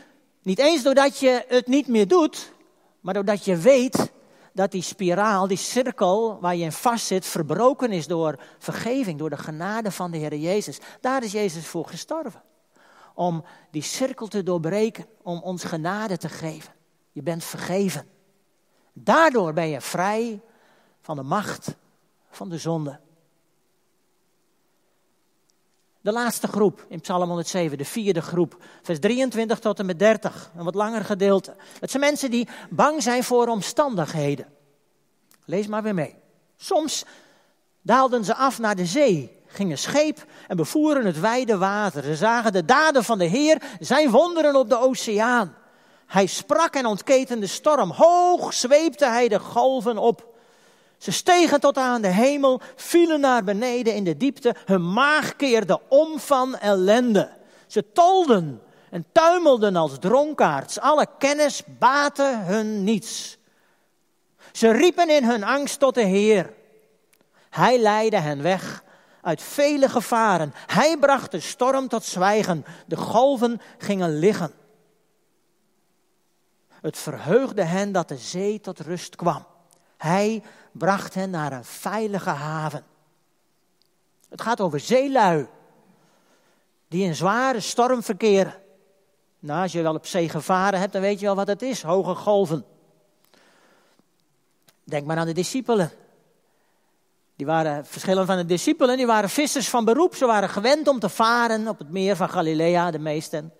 niet 0.42 0.58
eens 0.58 0.82
doordat 0.82 1.18
je 1.18 1.44
het 1.48 1.66
niet 1.66 1.86
meer 1.86 2.08
doet, 2.08 2.52
maar 3.00 3.14
doordat 3.14 3.44
je 3.44 3.56
weet 3.56 4.12
dat 4.52 4.70
die 4.70 4.82
spiraal, 4.82 5.46
die 5.46 5.56
cirkel 5.56 6.40
waar 6.40 6.56
je 6.56 6.64
in 6.64 6.72
vast 6.72 7.06
zit, 7.06 7.26
verbroken 7.26 7.92
is 7.92 8.06
door 8.06 8.38
vergeving, 8.58 9.18
door 9.18 9.30
de 9.30 9.36
genade 9.36 9.90
van 9.90 10.10
de 10.10 10.18
Heer 10.18 10.36
Jezus. 10.36 10.78
Daar 11.00 11.22
is 11.22 11.32
Jezus 11.32 11.66
voor 11.66 11.86
gestorven 11.86 12.42
om 13.14 13.44
die 13.70 13.82
cirkel 13.82 14.26
te 14.26 14.42
doorbreken, 14.42 15.06
om 15.22 15.40
ons 15.42 15.64
genade 15.64 16.16
te 16.16 16.28
geven. 16.28 16.72
Je 17.12 17.22
bent 17.22 17.44
vergeven. 17.44 18.06
Daardoor 18.92 19.52
ben 19.52 19.68
je 19.68 19.80
vrij 19.80 20.40
van 21.00 21.16
de 21.16 21.22
macht 21.22 21.76
van 22.30 22.48
de 22.48 22.58
zonde. 22.58 23.00
De 26.02 26.12
laatste 26.12 26.48
groep 26.48 26.84
in 26.88 27.00
Psalm 27.00 27.28
107, 27.28 27.78
de 27.78 27.84
vierde 27.84 28.22
groep, 28.22 28.56
vers 28.82 28.98
23 28.98 29.58
tot 29.58 29.78
en 29.78 29.86
met 29.86 29.98
30, 29.98 30.50
een 30.56 30.64
wat 30.64 30.74
langer 30.74 31.04
gedeelte. 31.04 31.54
Het 31.80 31.90
zijn 31.90 32.02
mensen 32.02 32.30
die 32.30 32.48
bang 32.70 33.02
zijn 33.02 33.24
voor 33.24 33.48
omstandigheden. 33.48 34.46
Lees 35.44 35.66
maar 35.66 35.82
weer 35.82 35.94
mee. 35.94 36.14
Soms 36.56 37.04
daalden 37.82 38.24
ze 38.24 38.34
af 38.34 38.58
naar 38.58 38.76
de 38.76 38.86
zee 38.86 39.40
gingen 39.46 39.78
scheep 39.78 40.24
en 40.48 40.56
bevoeren 40.56 41.06
het 41.06 41.20
wijde 41.20 41.58
water. 41.58 42.02
Ze 42.02 42.16
zagen 42.16 42.52
de 42.52 42.64
daden 42.64 43.04
van 43.04 43.18
de 43.18 43.24
Heer, 43.24 43.62
zijn 43.80 44.10
wonderen 44.10 44.56
op 44.56 44.68
de 44.68 44.78
oceaan. 44.78 45.54
Hij 46.06 46.26
sprak 46.26 46.74
en 46.74 46.86
ontketen 46.86 47.40
de 47.40 47.46
storm. 47.46 47.90
Hoog 47.90 48.52
zweepte 48.52 49.06
hij 49.06 49.28
de 49.28 49.38
golven 49.38 49.98
op. 49.98 50.31
Ze 51.02 51.10
stegen 51.10 51.60
tot 51.60 51.76
aan 51.76 52.02
de 52.02 52.08
hemel, 52.08 52.60
vielen 52.76 53.20
naar 53.20 53.44
beneden 53.44 53.94
in 53.94 54.04
de 54.04 54.16
diepte. 54.16 54.54
Hun 54.64 54.92
maag 54.92 55.36
keerde 55.36 55.80
om 55.88 56.18
van 56.18 56.56
ellende. 56.58 57.30
Ze 57.66 57.92
tolden 57.92 58.62
en 58.90 59.06
tuimelden 59.12 59.76
als 59.76 59.98
dronkaards. 59.98 60.80
Alle 60.80 61.06
kennis 61.18 61.62
baatte 61.78 62.40
hun 62.42 62.84
niets. 62.84 63.38
Ze 64.52 64.70
riepen 64.70 65.10
in 65.10 65.24
hun 65.24 65.44
angst 65.44 65.78
tot 65.78 65.94
de 65.94 66.04
Heer. 66.04 66.52
Hij 67.50 67.78
leidde 67.78 68.18
hen 68.18 68.42
weg 68.42 68.84
uit 69.22 69.42
vele 69.42 69.88
gevaren. 69.88 70.52
Hij 70.66 70.96
bracht 70.98 71.30
de 71.30 71.40
storm 71.40 71.88
tot 71.88 72.04
zwijgen. 72.04 72.64
De 72.86 72.96
golven 72.96 73.60
gingen 73.78 74.18
liggen. 74.18 74.52
Het 76.68 76.98
verheugde 76.98 77.62
hen 77.62 77.92
dat 77.92 78.08
de 78.08 78.18
zee 78.18 78.60
tot 78.60 78.80
rust 78.80 79.16
kwam. 79.16 79.50
Hij 80.02 80.42
bracht 80.72 81.14
hen 81.14 81.30
naar 81.30 81.52
een 81.52 81.64
veilige 81.64 82.30
haven. 82.30 82.84
Het 84.28 84.40
gaat 84.40 84.60
over 84.60 84.80
zeelui 84.80 85.48
die 86.88 87.04
in 87.04 87.14
zware 87.14 87.60
storm 87.60 88.02
verkeren. 88.02 88.54
Nou, 89.38 89.62
als 89.62 89.72
je 89.72 89.82
wel 89.82 89.94
op 89.94 90.06
zee 90.06 90.28
gevaren 90.28 90.80
hebt, 90.80 90.92
dan 90.92 91.02
weet 91.02 91.20
je 91.20 91.26
wel 91.26 91.34
wat 91.34 91.46
het 91.46 91.62
is: 91.62 91.82
hoge 91.82 92.14
golven. 92.14 92.64
Denk 94.84 95.06
maar 95.06 95.16
aan 95.16 95.26
de 95.26 95.32
discipelen. 95.32 95.90
Die 97.36 97.46
waren 97.46 97.86
verschillend 97.86 98.26
van 98.26 98.36
de 98.36 98.44
discipelen, 98.44 98.96
die 98.96 99.06
waren 99.06 99.30
vissers 99.30 99.68
van 99.68 99.84
beroep. 99.84 100.14
Ze 100.14 100.26
waren 100.26 100.48
gewend 100.48 100.88
om 100.88 100.98
te 100.98 101.08
varen 101.08 101.68
op 101.68 101.78
het 101.78 101.90
meer 101.90 102.16
van 102.16 102.30
Galilea, 102.30 102.90
de 102.90 102.98
meesten. 102.98 103.52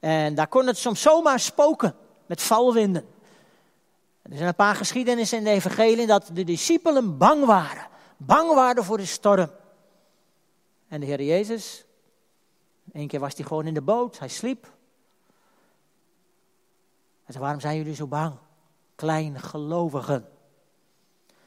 En 0.00 0.34
daar 0.34 0.48
kon 0.48 0.66
het 0.66 0.78
soms 0.78 1.00
zomaar 1.00 1.40
spoken 1.40 1.94
met 2.26 2.42
valwinden. 2.42 3.09
Er 4.22 4.36
zijn 4.36 4.48
een 4.48 4.54
paar 4.54 4.74
geschiedenissen 4.74 5.38
in 5.38 5.44
de 5.44 5.50
evangelie 5.50 6.06
dat 6.06 6.30
de 6.32 6.44
discipelen 6.44 7.18
bang 7.18 7.44
waren. 7.44 7.86
Bang 8.16 8.54
waren 8.54 8.84
voor 8.84 8.96
de 8.96 9.06
storm. 9.06 9.50
En 10.88 11.00
de 11.00 11.06
Heer 11.06 11.22
Jezus, 11.22 11.84
één 12.92 13.08
keer 13.08 13.20
was 13.20 13.34
hij 13.34 13.44
gewoon 13.44 13.66
in 13.66 13.74
de 13.74 13.82
boot, 13.82 14.18
hij 14.18 14.28
sliep. 14.28 14.64
En 17.24 17.32
zei, 17.32 17.38
waarom 17.44 17.60
zijn 17.60 17.76
jullie 17.76 17.94
zo 17.94 18.06
bang? 18.06 18.34
Kleingelovigen. 18.94 20.28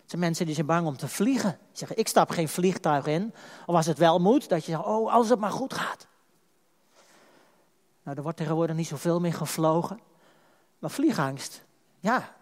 De 0.05 0.19
mensen 0.19 0.45
die 0.45 0.55
zijn 0.55 0.67
bang 0.67 0.87
om 0.87 0.97
te 0.97 1.07
vliegen. 1.07 1.49
Die 1.49 1.77
zeggen, 1.77 1.97
ik 1.97 2.07
stap 2.07 2.29
geen 2.29 2.49
vliegtuig 2.49 3.05
in. 3.05 3.33
Of 3.65 3.75
als 3.75 3.85
het 3.85 3.97
wel 3.97 4.19
moet, 4.19 4.49
dat 4.49 4.65
je 4.65 4.71
zegt, 4.71 4.85
oh, 4.85 5.13
als 5.13 5.29
het 5.29 5.39
maar 5.39 5.51
goed 5.51 5.73
gaat. 5.73 6.07
Nou, 8.03 8.17
er 8.17 8.23
wordt 8.23 8.37
tegenwoordig 8.37 8.75
niet 8.75 8.87
zoveel 8.87 9.19
meer 9.19 9.33
gevlogen. 9.33 9.99
Maar 10.79 10.89
vliegangst, 10.89 11.63
ja, 11.99 12.35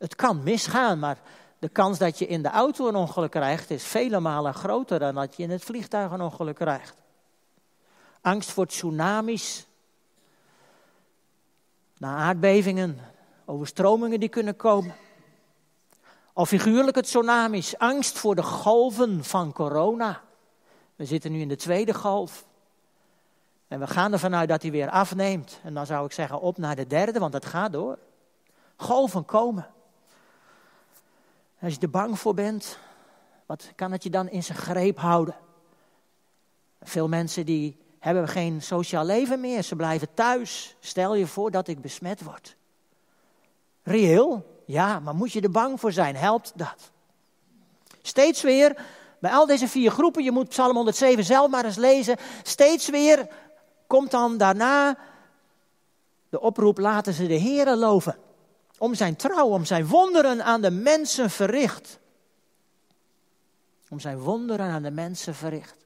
het 0.00 0.14
kan 0.14 0.42
misgaan, 0.42 0.98
maar 0.98 1.18
de 1.58 1.68
kans 1.68 1.98
dat 1.98 2.18
je 2.18 2.26
in 2.26 2.42
de 2.42 2.48
auto 2.48 2.88
een 2.88 2.94
ongeluk 2.94 3.30
krijgt 3.30 3.70
is 3.70 3.84
vele 3.84 4.20
malen 4.20 4.54
groter 4.54 4.98
dan 4.98 5.14
dat 5.14 5.36
je 5.36 5.42
in 5.42 5.50
het 5.50 5.64
vliegtuig 5.64 6.10
een 6.10 6.20
ongeluk 6.20 6.54
krijgt. 6.54 6.94
Angst 8.20 8.50
voor 8.50 8.66
tsunamis, 8.66 9.66
na 11.96 12.16
aardbevingen, 12.16 12.98
overstromingen 13.44 14.20
die 14.20 14.28
kunnen 14.28 14.56
komen. 14.56 14.94
Of 16.32 16.48
figuurlijke 16.48 17.02
tsunamis, 17.02 17.78
angst 17.78 18.18
voor 18.18 18.34
de 18.34 18.42
golven 18.42 19.24
van 19.24 19.52
corona. 19.52 20.22
We 20.96 21.04
zitten 21.04 21.32
nu 21.32 21.40
in 21.40 21.48
de 21.48 21.56
tweede 21.56 21.94
golf. 21.94 22.44
En 23.68 23.80
we 23.80 23.86
gaan 23.86 24.12
ervan 24.12 24.34
uit 24.34 24.48
dat 24.48 24.62
hij 24.62 24.70
weer 24.70 24.90
afneemt. 24.90 25.60
En 25.62 25.74
dan 25.74 25.86
zou 25.86 26.04
ik 26.04 26.12
zeggen 26.12 26.40
op 26.40 26.58
naar 26.58 26.76
de 26.76 26.86
derde, 26.86 27.18
want 27.18 27.32
dat 27.32 27.46
gaat 27.46 27.72
door. 27.72 27.98
Golven 28.76 29.24
komen. 29.24 29.66
Als 31.60 31.74
je 31.74 31.80
er 31.80 31.90
bang 31.90 32.18
voor 32.18 32.34
bent, 32.34 32.78
wat 33.46 33.72
kan 33.74 33.92
het 33.92 34.02
je 34.02 34.10
dan 34.10 34.28
in 34.28 34.42
zijn 34.42 34.58
greep 34.58 34.98
houden? 34.98 35.34
Veel 36.80 37.08
mensen 37.08 37.46
die 37.46 37.78
hebben 37.98 38.28
geen 38.28 38.62
sociaal 38.62 39.04
leven 39.04 39.40
meer, 39.40 39.62
ze 39.62 39.76
blijven 39.76 40.14
thuis. 40.14 40.76
Stel 40.80 41.14
je 41.14 41.26
voor 41.26 41.50
dat 41.50 41.68
ik 41.68 41.80
besmet 41.80 42.22
word. 42.22 42.56
Reëel, 43.82 44.62
ja, 44.66 45.00
maar 45.00 45.14
moet 45.14 45.32
je 45.32 45.40
er 45.40 45.50
bang 45.50 45.80
voor 45.80 45.92
zijn? 45.92 46.16
Helpt 46.16 46.52
dat? 46.54 46.90
Steeds 48.02 48.42
weer, 48.42 48.84
bij 49.18 49.30
al 49.30 49.46
deze 49.46 49.68
vier 49.68 49.90
groepen, 49.90 50.24
je 50.24 50.30
moet 50.30 50.48
Psalm 50.48 50.76
107 50.76 51.24
zelf 51.24 51.50
maar 51.50 51.64
eens 51.64 51.76
lezen. 51.76 52.16
Steeds 52.42 52.88
weer 52.88 53.28
komt 53.86 54.10
dan 54.10 54.36
daarna 54.36 54.98
de 56.28 56.40
oproep: 56.40 56.78
laten 56.78 57.12
ze 57.12 57.26
de 57.26 57.34
Heeren 57.34 57.78
loven 57.78 58.16
om 58.80 58.94
zijn 58.94 59.16
trouw, 59.16 59.48
om 59.48 59.64
zijn 59.64 59.86
wonderen 59.86 60.44
aan 60.44 60.60
de 60.60 60.70
mensen 60.70 61.30
verricht. 61.30 61.98
Om 63.88 64.00
zijn 64.00 64.18
wonderen 64.18 64.66
aan 64.66 64.82
de 64.82 64.90
mensen 64.90 65.34
verricht. 65.34 65.76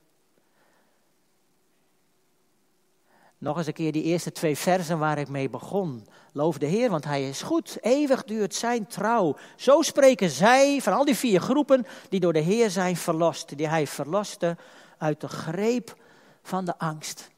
Nog 3.39 3.57
eens 3.57 3.67
een 3.67 3.73
keer 3.73 3.93
die 3.93 4.03
eerste 4.03 4.33
twee 4.33 4.57
versen 4.57 4.99
waar 4.99 5.19
ik 5.19 5.29
mee 5.29 5.51
begon. 5.51 6.09
Loof 6.33 6.59
de 6.59 6.67
Heer, 6.67 6.91
want 6.91 7.05
Hij 7.05 7.29
is 7.29 7.43
goed. 7.43 7.77
Eeuwig 7.81 8.25
duurt 8.25 8.55
zijn 8.55 8.87
trouw. 8.87 9.37
Zo 9.57 9.83
spreken 9.83 10.31
zij 10.31 10.81
van 10.83 10.93
al 10.93 11.05
die 11.05 11.17
vier 11.17 11.41
groepen 11.41 11.87
die 12.09 12.21
door 12.21 12.33
de 12.33 12.39
Heer 12.39 12.71
zijn 12.71 12.97
verlost. 12.97 13.57
Die 13.57 13.69
Hij 13.69 13.87
verloste 13.87 14.57
uit 14.99 15.21
de 15.21 15.29
greep 15.29 15.97
van 16.43 16.65
de 16.65 16.79
angst. 16.79 17.31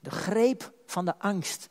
De 0.00 0.10
greep 0.10 0.72
van 0.84 1.04
de 1.04 1.18
angst. 1.18 1.68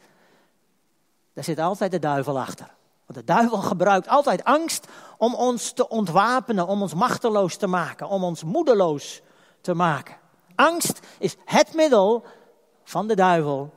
Daar 1.36 1.44
zit 1.44 1.60
altijd 1.60 1.92
de 1.92 2.00
duivel 2.00 2.40
achter. 2.40 2.74
Want 3.06 3.20
de 3.20 3.34
duivel 3.34 3.58
gebruikt 3.58 4.08
altijd 4.08 4.44
angst 4.44 4.88
om 5.18 5.36
ons 5.36 5.72
te 5.72 5.90
ontwapenen, 5.90 6.68
om 6.68 6.82
ons 6.82 6.94
machteloos 6.94 7.56
te 7.56 7.68
maken, 7.68 8.08
om 8.08 8.24
ons 8.24 8.44
moedeloos 8.44 9.22
te 9.62 9.74
maken. 9.74 10.16
Angst 10.56 11.00
is 11.20 11.36
het 11.46 11.74
middel 11.74 12.24
van 12.84 13.08
de 13.08 13.16
duivel 13.16 13.74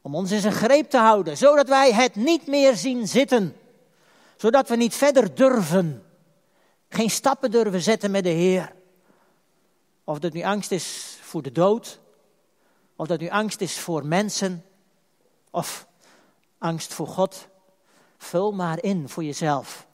om 0.00 0.14
ons 0.14 0.30
in 0.30 0.40
zijn 0.40 0.52
greep 0.52 0.90
te 0.90 0.98
houden, 0.98 1.36
zodat 1.36 1.68
wij 1.68 1.92
het 1.92 2.14
niet 2.14 2.46
meer 2.46 2.76
zien 2.76 3.08
zitten. 3.08 3.56
Zodat 4.36 4.68
we 4.68 4.76
niet 4.76 4.94
verder 4.94 5.34
durven, 5.34 6.04
geen 6.88 7.10
stappen 7.10 7.50
durven 7.50 7.82
zetten 7.82 8.10
met 8.10 8.24
de 8.24 8.30
Heer. 8.30 8.72
Of 10.04 10.18
dat 10.18 10.32
nu 10.32 10.42
angst 10.42 10.70
is 10.70 11.16
voor 11.20 11.42
de 11.42 11.52
dood, 11.52 12.00
of 12.96 13.06
dat 13.06 13.20
nu 13.20 13.28
angst 13.28 13.60
is 13.60 13.78
voor 13.78 14.06
mensen, 14.06 14.64
of 15.50 15.85
angst 16.66 16.94
voor 16.94 17.06
God. 17.06 17.48
Vul 18.16 18.52
maar 18.52 18.82
in 18.82 19.08
voor 19.08 19.24
jezelf. 19.24 19.86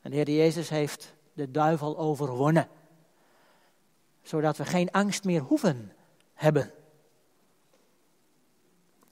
En 0.00 0.10
de 0.10 0.16
Heer 0.16 0.30
Jezus 0.30 0.68
heeft 0.68 1.14
de 1.32 1.50
duivel 1.50 1.98
overwonnen. 1.98 2.68
Zodat 4.22 4.56
we 4.56 4.64
geen 4.64 4.90
angst 4.90 5.24
meer 5.24 5.40
hoeven 5.40 5.92
hebben. 6.34 6.72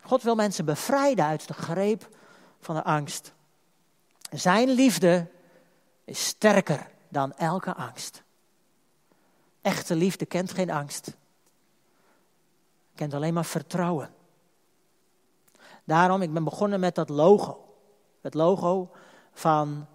God 0.01 0.23
wil 0.23 0.35
mensen 0.35 0.65
bevrijden 0.65 1.25
uit 1.25 1.49
de 1.49 1.55
greep 1.55 2.09
van 2.61 2.75
de 2.75 2.85
angst. 2.85 3.33
Zijn 4.31 4.69
liefde 4.69 5.31
is 6.05 6.27
sterker 6.27 6.91
dan 7.09 7.35
elke 7.35 7.75
angst. 7.75 8.23
Echte 9.61 9.97
liefde 9.97 10.27
kent 10.27 10.53
geen 10.53 10.71
angst. 10.71 11.17
Kent 12.95 13.15
alleen 13.15 13.35
maar 13.35 13.45
vertrouwen. 13.45 14.17
Daarom, 15.89 16.23
ik 16.23 16.33
ben 16.33 16.45
begonnen 16.45 16.81
met 16.81 16.95
dat 16.95 17.09
logo. 17.09 17.65
Het 18.21 18.35
logo 18.35 18.91
van 19.33 19.87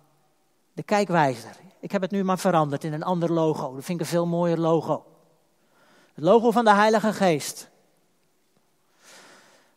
de 0.74 0.84
kijkwijzer. 0.84 1.56
Ik 1.80 1.92
heb 1.92 2.02
het 2.02 2.12
nu 2.12 2.24
maar 2.24 2.40
veranderd 2.40 2.84
in 2.84 2.94
een 2.94 3.04
ander 3.04 3.32
logo. 3.32 3.76
Dat 3.76 3.84
vind 3.84 4.00
ik 4.00 4.06
een 4.06 4.12
veel 4.12 4.26
mooier 4.26 4.58
logo. 4.58 5.06
Het 6.14 6.24
logo 6.24 6.52
van 6.52 6.66
de 6.66 6.74
Heilige 6.74 7.14
Geest. 7.14 7.70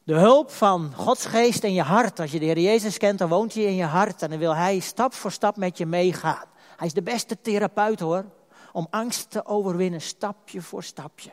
De 0.03 0.15
hulp 0.15 0.51
van 0.51 0.93
Gods 0.95 1.27
geest 1.27 1.65
in 1.65 1.75
je 1.75 1.83
hart. 1.83 2.21
Als 2.21 2.33
je 2.33 2.39
de 2.39 2.45
Heer 2.45 2.59
Jezus 2.59 2.99
kent, 2.99 3.19
dan 3.19 3.29
woont 3.29 3.55
hij 3.55 3.63
in 3.63 3.75
je 3.75 3.85
hart. 3.85 4.23
En 4.23 4.31
dan 4.31 4.39
wil 4.39 4.55
hij 4.55 4.79
stap 4.79 5.13
voor 5.13 5.33
stap 5.33 5.57
met 5.57 5.79
je 5.79 5.87
meegaan. 5.87 6.45
Hij 6.77 6.87
is 6.87 6.95
de 6.95 7.03
beste 7.03 7.41
therapeut 7.41 8.01
hoor. 8.01 8.25
Om 8.73 8.87
angst 8.91 9.31
te 9.31 9.47
overwinnen, 9.47 10.01
stapje 10.01 10.63
voor 10.63 10.83
stapje. 10.83 11.31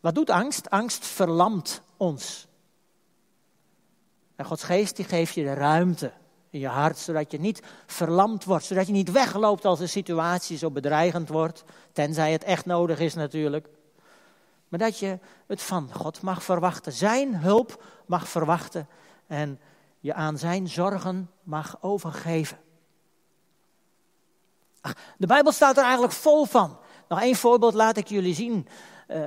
Wat 0.00 0.14
doet 0.14 0.30
angst? 0.30 0.70
Angst 0.70 1.06
verlamt 1.06 1.82
ons. 1.96 2.46
En 4.36 4.44
Gods 4.44 4.62
geest 4.62 4.96
die 4.96 5.04
geeft 5.04 5.34
je 5.34 5.42
de 5.42 5.54
ruimte 5.54 6.12
in 6.50 6.60
je 6.60 6.68
hart, 6.68 6.98
zodat 6.98 7.30
je 7.30 7.40
niet 7.40 7.62
verlamd 7.86 8.44
wordt, 8.44 8.64
zodat 8.64 8.86
je 8.86 8.92
niet 8.92 9.10
wegloopt 9.10 9.64
als 9.64 9.78
de 9.78 9.86
situatie 9.86 10.58
zo 10.58 10.70
bedreigend 10.70 11.28
wordt, 11.28 11.64
tenzij 11.92 12.32
het 12.32 12.44
echt 12.44 12.66
nodig 12.66 12.98
is 12.98 13.14
natuurlijk. 13.14 13.68
Maar 14.68 14.78
dat 14.78 14.98
je 14.98 15.18
het 15.46 15.62
van 15.62 15.92
God 15.92 16.20
mag 16.22 16.42
verwachten, 16.42 16.92
zijn 16.92 17.36
hulp 17.36 17.84
mag 18.06 18.28
verwachten 18.28 18.88
en 19.26 19.60
je 19.98 20.14
aan 20.14 20.38
zijn 20.38 20.68
zorgen 20.68 21.30
mag 21.42 21.76
overgeven. 21.80 22.58
Ach, 24.80 24.94
de 25.16 25.26
Bijbel 25.26 25.52
staat 25.52 25.76
er 25.76 25.82
eigenlijk 25.82 26.12
vol 26.12 26.44
van. 26.44 26.78
Nog 27.08 27.20
één 27.20 27.36
voorbeeld 27.36 27.74
laat 27.74 27.96
ik 27.96 28.08
jullie 28.08 28.34
zien. 28.34 28.68
Uh, 29.08 29.26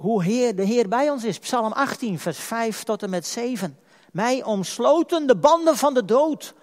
hoe 0.00 0.24
heer, 0.24 0.56
de 0.56 0.62
Heer 0.62 0.88
bij 0.88 1.10
ons 1.10 1.24
is. 1.24 1.38
Psalm 1.38 1.72
18, 1.72 2.18
vers 2.18 2.38
5 2.38 2.82
tot 2.82 3.02
en 3.02 3.10
met 3.10 3.26
7. 3.26 3.78
Mij 4.12 4.42
omsloten 4.44 5.26
de 5.26 5.36
banden 5.36 5.76
van 5.76 5.94
de 5.94 6.04
dood. 6.04 6.54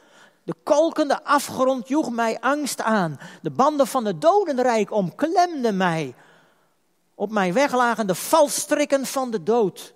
De 0.44 0.54
kolkende 0.64 1.24
afgrond 1.24 1.88
joeg 1.88 2.12
mij 2.12 2.40
angst 2.40 2.82
aan. 2.82 3.20
De 3.42 3.52
banden 3.52 3.88
van 3.88 4.06
het 4.06 4.22
dodenrijk 4.22 4.92
omklemden 4.92 5.78
mij. 5.78 6.16
Op 7.16 7.32
mijn 7.32 7.54
weg 7.54 7.76
lagen 7.76 8.08
de 8.08 8.16
valstrikken 8.16 9.06
van 9.06 9.32
de 9.32 9.44
dood. 9.44 9.94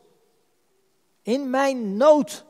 In 1.21 1.49
mijn 1.49 1.97
nood, 1.97 2.45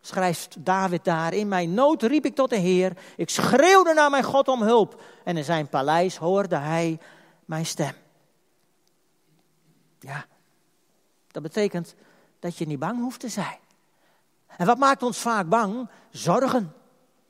schrijft 0.00 0.56
David 0.58 1.04
daar, 1.04 1.34
in 1.34 1.48
mijn 1.48 1.74
nood 1.74 2.02
riep 2.02 2.24
ik 2.24 2.34
tot 2.34 2.50
de 2.50 2.56
Heer. 2.56 2.92
Ik 3.16 3.30
schreeuwde 3.30 3.94
naar 3.94 4.10
mijn 4.10 4.24
God 4.24 4.48
om 4.48 4.62
hulp. 4.62 5.02
En 5.24 5.36
in 5.36 5.44
zijn 5.44 5.68
paleis 5.68 6.16
hoorde 6.16 6.56
hij 6.56 6.98
mijn 7.44 7.66
stem. 7.66 7.94
Ja, 10.02 10.26
dat 11.30 11.42
betekent 11.42 11.94
dat 12.38 12.56
je 12.56 12.66
niet 12.66 12.78
bang 12.78 13.00
hoeft 13.00 13.20
te 13.20 13.28
zijn. 13.28 13.58
En 14.46 14.66
wat 14.66 14.78
maakt 14.78 15.02
ons 15.02 15.18
vaak 15.18 15.48
bang? 15.48 15.88
Zorgen. 16.10 16.74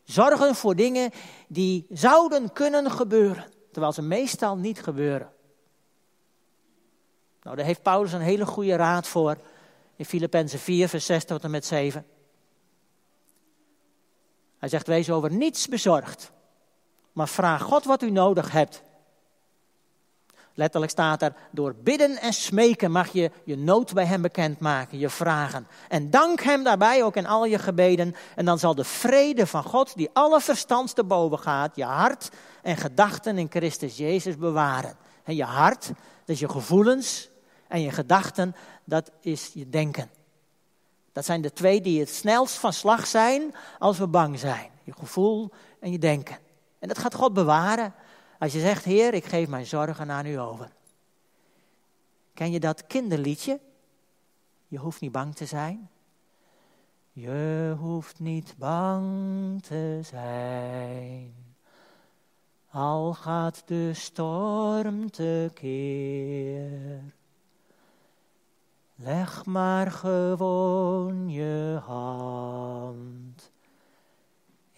Zorgen 0.04 0.54
voor 0.54 0.76
dingen 0.76 1.10
die 1.48 1.86
zouden 1.90 2.52
kunnen 2.52 2.90
gebeuren, 2.90 3.52
terwijl 3.70 3.92
ze 3.92 4.02
meestal 4.02 4.56
niet 4.56 4.82
gebeuren. 4.82 5.32
Nou, 7.42 7.56
daar 7.56 7.64
heeft 7.64 7.82
Paulus 7.82 8.12
een 8.12 8.20
hele 8.20 8.46
goede 8.46 8.76
raad 8.76 9.06
voor 9.06 9.36
in 9.96 10.04
Filippenzen 10.04 10.58
4, 10.58 10.88
vers 10.88 11.06
6 11.06 11.24
tot 11.24 11.44
en 11.44 11.50
met 11.50 11.64
7. 11.64 12.06
Hij 14.58 14.68
zegt, 14.68 14.86
wees 14.86 15.10
over 15.10 15.32
niets 15.32 15.68
bezorgd, 15.68 16.32
maar 17.12 17.28
vraag 17.28 17.62
God 17.62 17.84
wat 17.84 18.02
u 18.02 18.10
nodig 18.10 18.52
hebt 18.52 18.82
Letterlijk 20.54 20.92
staat 20.92 21.22
er, 21.22 21.34
door 21.50 21.74
bidden 21.82 22.20
en 22.20 22.32
smeken 22.32 22.90
mag 22.90 23.12
je 23.12 23.30
je 23.44 23.56
nood 23.56 23.92
bij 23.92 24.04
hem 24.04 24.22
bekendmaken, 24.22 24.98
je 24.98 25.08
vragen. 25.08 25.66
En 25.88 26.10
dank 26.10 26.40
hem 26.40 26.64
daarbij 26.64 27.02
ook 27.02 27.16
in 27.16 27.26
al 27.26 27.44
je 27.44 27.58
gebeden. 27.58 28.14
En 28.36 28.44
dan 28.44 28.58
zal 28.58 28.74
de 28.74 28.84
vrede 28.84 29.46
van 29.46 29.62
God, 29.62 29.96
die 29.96 30.10
alle 30.12 30.40
verstand 30.40 30.94
te 30.94 31.04
boven 31.04 31.38
gaat, 31.38 31.76
je 31.76 31.84
hart 31.84 32.30
en 32.62 32.76
gedachten 32.76 33.38
in 33.38 33.46
Christus 33.50 33.96
Jezus 33.96 34.36
bewaren. 34.36 34.96
En 35.24 35.34
je 35.34 35.44
hart, 35.44 35.86
dat 35.86 35.96
is 36.26 36.40
je 36.40 36.48
gevoelens. 36.48 37.30
En 37.68 37.80
je 37.80 37.90
gedachten, 37.90 38.54
dat 38.84 39.10
is 39.20 39.50
je 39.54 39.68
denken. 39.68 40.10
Dat 41.12 41.24
zijn 41.24 41.40
de 41.40 41.52
twee 41.52 41.80
die 41.80 42.00
het 42.00 42.08
snelst 42.08 42.54
van 42.54 42.72
slag 42.72 43.06
zijn 43.06 43.54
als 43.78 43.98
we 43.98 44.06
bang 44.06 44.38
zijn. 44.38 44.70
Je 44.82 44.92
gevoel 44.92 45.50
en 45.80 45.92
je 45.92 45.98
denken. 45.98 46.38
En 46.78 46.88
dat 46.88 46.98
gaat 46.98 47.14
God 47.14 47.32
bewaren 47.32 47.94
als 48.42 48.52
je 48.52 48.60
zegt, 48.60 48.84
Heer, 48.84 49.14
ik 49.14 49.24
geef 49.24 49.48
mijn 49.48 49.66
zorgen 49.66 50.10
aan 50.10 50.26
u 50.26 50.38
over. 50.38 50.72
Ken 52.34 52.50
je 52.50 52.60
dat 52.60 52.86
kinderliedje? 52.86 53.60
Je 54.68 54.78
hoeft 54.78 55.00
niet 55.00 55.12
bang 55.12 55.34
te 55.34 55.46
zijn. 55.46 55.90
Je 57.12 57.74
hoeft 57.78 58.18
niet 58.18 58.54
bang 58.58 59.62
te 59.62 60.00
zijn. 60.02 61.34
Al 62.70 63.14
gaat 63.14 63.62
de 63.66 63.94
storm 63.94 65.10
tekeer. 65.10 67.00
Leg 68.94 69.44
maar 69.44 69.90
gewoon 69.90 71.30
je 71.30 71.80
hand 71.84 73.51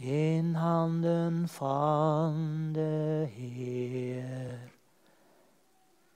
in 0.07 0.55
handen 0.55 1.49
van 1.49 2.69
de 2.73 3.27
Heer. 3.37 4.61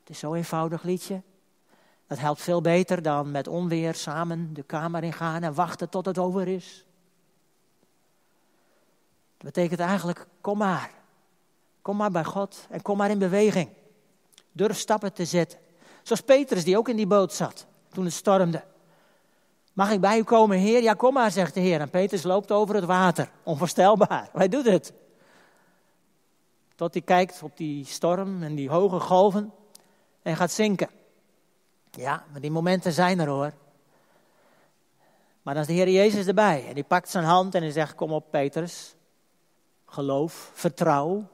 Het 0.01 0.11
is 0.11 0.19
zo'n 0.19 0.35
eenvoudig 0.35 0.83
liedje. 0.83 1.23
Dat 2.07 2.19
helpt 2.19 2.41
veel 2.41 2.61
beter 2.61 3.03
dan 3.03 3.31
met 3.31 3.49
onweer 3.49 3.95
samen 3.95 4.55
de 4.55 4.63
kamer 4.63 5.03
ingaan 5.03 5.43
en 5.43 5.55
wachten 5.55 5.89
tot 5.89 6.07
het 6.07 6.19
over 6.19 6.49
is. 6.49 6.85
Dat 9.37 9.47
betekent 9.55 9.81
eigenlijk, 9.81 10.27
kom 10.41 10.59
maar. 10.59 10.91
Kom 11.83 11.97
maar 11.97 12.11
bij 12.11 12.25
God 12.25 12.67
en 12.71 12.83
kom 12.83 12.97
maar 12.97 13.11
in 13.11 13.19
beweging. 13.19 13.69
Durf 14.53 14.79
stappen 14.79 15.13
te 15.13 15.25
zetten. 15.25 15.59
Zoals 16.03 16.23
Petrus 16.23 16.65
die 16.65 16.79
ook 16.79 16.89
in 16.89 16.97
die 16.97 17.07
boot 17.07 17.33
zat 17.33 17.67
toen 17.89 18.05
het 18.05 18.15
stormde. 18.15 18.65
Mag 19.79 19.91
ik 19.91 20.01
bij 20.01 20.19
u 20.19 20.23
komen, 20.23 20.59
Heer? 20.59 20.83
Ja, 20.83 20.95
kom 20.95 21.13
maar, 21.13 21.31
zegt 21.31 21.55
de 21.55 21.61
Heer. 21.61 21.81
En 21.81 21.91
Petrus 21.91 22.23
loopt 22.23 22.53
over 22.53 22.75
het 22.75 22.85
water. 22.85 23.31
Onvoorstelbaar. 23.43 24.29
Hij 24.33 24.49
doet 24.49 24.65
het. 24.65 24.93
Tot 26.75 26.93
hij 26.95 27.03
kijkt 27.03 27.43
op 27.43 27.57
die 27.57 27.85
storm 27.85 28.43
en 28.43 28.55
die 28.55 28.71
hoge 28.71 29.01
golven 29.01 29.53
en 30.23 30.37
gaat 30.37 30.51
zinken. 30.51 30.91
Ja, 31.91 32.25
maar 32.33 32.41
die 32.41 32.51
momenten 32.51 32.93
zijn 32.93 33.19
er 33.19 33.29
hoor. 33.29 33.53
Maar 35.43 35.55
dan 35.55 35.63
is 35.63 35.69
de 35.69 35.75
Heer 35.75 35.91
Jezus 35.91 36.27
erbij. 36.27 36.65
En 36.69 36.75
die 36.75 36.85
pakt 36.85 37.09
zijn 37.09 37.25
hand 37.25 37.55
en 37.55 37.63
hij 37.63 37.71
zegt: 37.71 37.95
Kom 37.95 38.13
op, 38.13 38.31
Petrus. 38.31 38.95
Geloof, 39.87 40.51
vertrouw. 40.55 41.29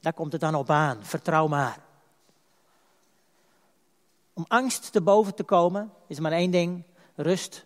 Daar 0.00 0.12
komt 0.12 0.32
het 0.32 0.40
dan 0.40 0.54
op 0.54 0.70
aan. 0.70 1.04
Vertrouw 1.04 1.46
maar. 1.46 1.78
Om 4.32 4.44
angst 4.48 4.92
te 4.92 5.00
boven 5.00 5.34
te 5.34 5.44
komen 5.44 5.92
is 6.06 6.20
maar 6.20 6.32
één 6.32 6.50
ding: 6.50 6.84
rust 7.14 7.64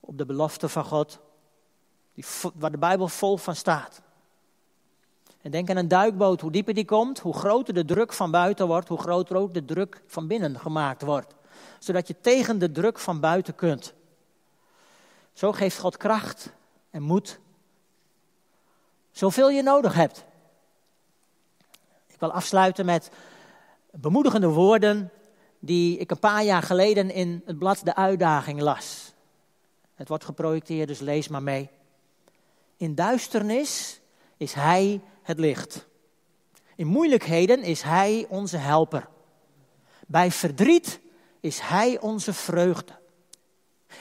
op 0.00 0.18
de 0.18 0.26
belofte 0.26 0.68
van 0.68 0.84
God, 0.84 1.18
die, 2.14 2.24
waar 2.54 2.70
de 2.70 2.78
Bijbel 2.78 3.08
vol 3.08 3.36
van 3.36 3.54
staat. 3.54 4.02
En 5.42 5.50
denk 5.50 5.70
aan 5.70 5.76
een 5.76 5.88
duikboot, 5.88 6.40
hoe 6.40 6.50
dieper 6.50 6.74
die 6.74 6.84
komt, 6.84 7.18
hoe 7.18 7.34
groter 7.34 7.74
de 7.74 7.84
druk 7.84 8.12
van 8.12 8.30
buiten 8.30 8.66
wordt, 8.66 8.88
hoe 8.88 8.98
groter 8.98 9.36
ook 9.36 9.54
de 9.54 9.64
druk 9.64 10.02
van 10.06 10.26
binnen 10.26 10.58
gemaakt 10.58 11.02
wordt. 11.02 11.34
Zodat 11.78 12.08
je 12.08 12.20
tegen 12.20 12.58
de 12.58 12.72
druk 12.72 12.98
van 12.98 13.20
buiten 13.20 13.54
kunt. 13.54 13.94
Zo 15.32 15.52
geeft 15.52 15.78
God 15.78 15.96
kracht 15.96 16.52
en 16.90 17.02
moed. 17.02 17.40
Zoveel 19.10 19.50
je 19.50 19.62
nodig 19.62 19.94
hebt. 19.94 20.24
Ik 22.06 22.20
wil 22.20 22.32
afsluiten 22.32 22.84
met 22.84 23.10
bemoedigende 23.90 24.48
woorden 24.48 25.10
die 25.60 25.98
ik 25.98 26.10
een 26.10 26.18
paar 26.18 26.44
jaar 26.44 26.62
geleden 26.62 27.10
in 27.10 27.42
het 27.44 27.58
blad 27.58 27.80
De 27.84 27.94
Uitdaging 27.94 28.60
las. 28.60 29.12
Het 29.94 30.08
wordt 30.08 30.24
geprojecteerd, 30.24 30.88
dus 30.88 30.98
lees 30.98 31.28
maar 31.28 31.42
mee. 31.42 31.70
In 32.76 32.94
duisternis 32.94 34.00
is 34.36 34.54
Hij 34.54 35.00
het 35.22 35.38
licht. 35.38 35.88
In 36.76 36.86
moeilijkheden 36.86 37.62
is 37.62 37.82
Hij 37.82 38.26
onze 38.28 38.56
helper. 38.56 39.08
Bij 40.06 40.30
verdriet 40.30 41.00
is 41.40 41.60
Hij 41.60 42.00
onze 42.00 42.32
vreugde. 42.32 42.92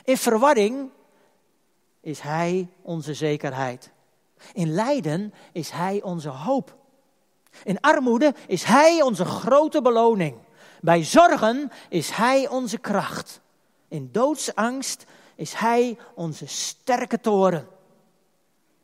In 0.04 0.17
verwarring 0.17 0.89
is 2.02 2.19
Hij 2.19 2.67
onze 2.82 3.13
zekerheid. 3.13 3.91
In 4.54 4.74
lijden 4.74 5.34
is 5.52 5.69
Hij 5.69 6.02
onze 6.02 6.30
hoop. 6.30 6.76
In 7.63 7.80
armoede 7.80 8.34
is 8.48 8.63
Hij 8.63 9.02
onze 9.02 9.26
grote 9.26 9.82
beloning. 9.82 10.38
Bij 10.81 11.03
zorgen 11.03 11.71
is 11.89 12.09
Hij 12.09 12.47
onze 12.47 12.77
kracht. 12.77 13.41
In 13.87 14.09
doodsangst 14.11 15.05
is 15.35 15.53
Hij 15.53 15.97
onze 16.15 16.47
sterke 16.47 17.19
toren. 17.19 17.67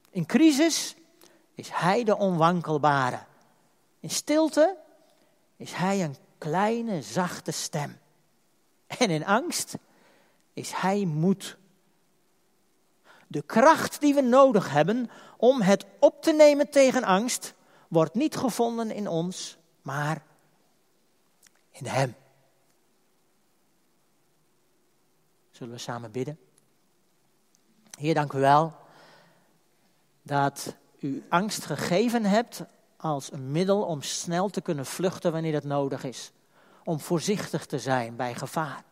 In 0.09 0.25
crisis 0.25 0.95
is 1.55 1.69
Hij 1.71 2.03
de 2.03 2.17
onwankelbare. 2.17 3.19
In 3.99 4.09
stilte 4.09 4.77
is 5.57 5.73
Hij 5.73 6.03
een 6.03 6.15
kleine, 6.37 7.01
zachte 7.01 7.51
stem. 7.51 7.97
En 8.87 9.09
in 9.09 9.25
angst 9.25 9.77
is 10.53 10.71
Hij 10.71 11.05
moed. 11.05 11.57
De 13.27 13.41
kracht 13.41 14.01
die 14.01 14.13
we 14.13 14.21
nodig 14.21 14.71
hebben 14.71 15.09
om 15.37 15.61
het 15.61 15.85
op 15.99 16.21
te 16.21 16.31
nemen 16.31 16.69
tegen 16.69 17.03
angst, 17.03 17.53
wordt 17.87 18.13
niet 18.13 18.35
gevonden 18.35 18.91
in 18.91 19.07
ons, 19.07 19.57
maar 19.81 20.23
in 21.79 21.85
Hem. 21.85 22.15
Zullen 25.51 25.73
we 25.73 25.79
samen 25.79 26.11
bidden? 26.11 26.39
Heer, 27.97 28.13
dank 28.13 28.33
u 28.33 28.39
wel 28.39 28.73
dat 30.21 30.75
u 30.99 31.23
angst 31.29 31.65
gegeven 31.65 32.25
hebt 32.25 32.63
als 32.97 33.31
een 33.31 33.51
middel 33.51 33.83
om 33.83 34.01
snel 34.01 34.49
te 34.49 34.61
kunnen 34.61 34.85
vluchten 34.85 35.31
wanneer 35.31 35.51
dat 35.51 35.63
nodig 35.63 36.03
is. 36.03 36.31
Om 36.83 36.99
voorzichtig 36.99 37.65
te 37.65 37.79
zijn 37.79 38.15
bij 38.15 38.35
gevaar. 38.35 38.83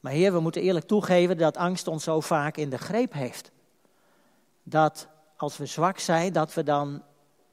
Maar 0.00 0.12
Heer, 0.12 0.32
we 0.32 0.40
moeten 0.40 0.62
eerlijk 0.62 0.86
toegeven 0.86 1.38
dat 1.38 1.56
angst 1.56 1.86
ons 1.86 2.04
zo 2.04 2.20
vaak 2.20 2.56
in 2.56 2.70
de 2.70 2.78
greep 2.78 3.12
heeft. 3.12 3.50
Dat 4.62 5.08
als 5.36 5.56
we 5.56 5.66
zwak 5.66 5.98
zijn, 5.98 6.32
dat 6.32 6.54
we 6.54 6.62
dan 6.62 7.02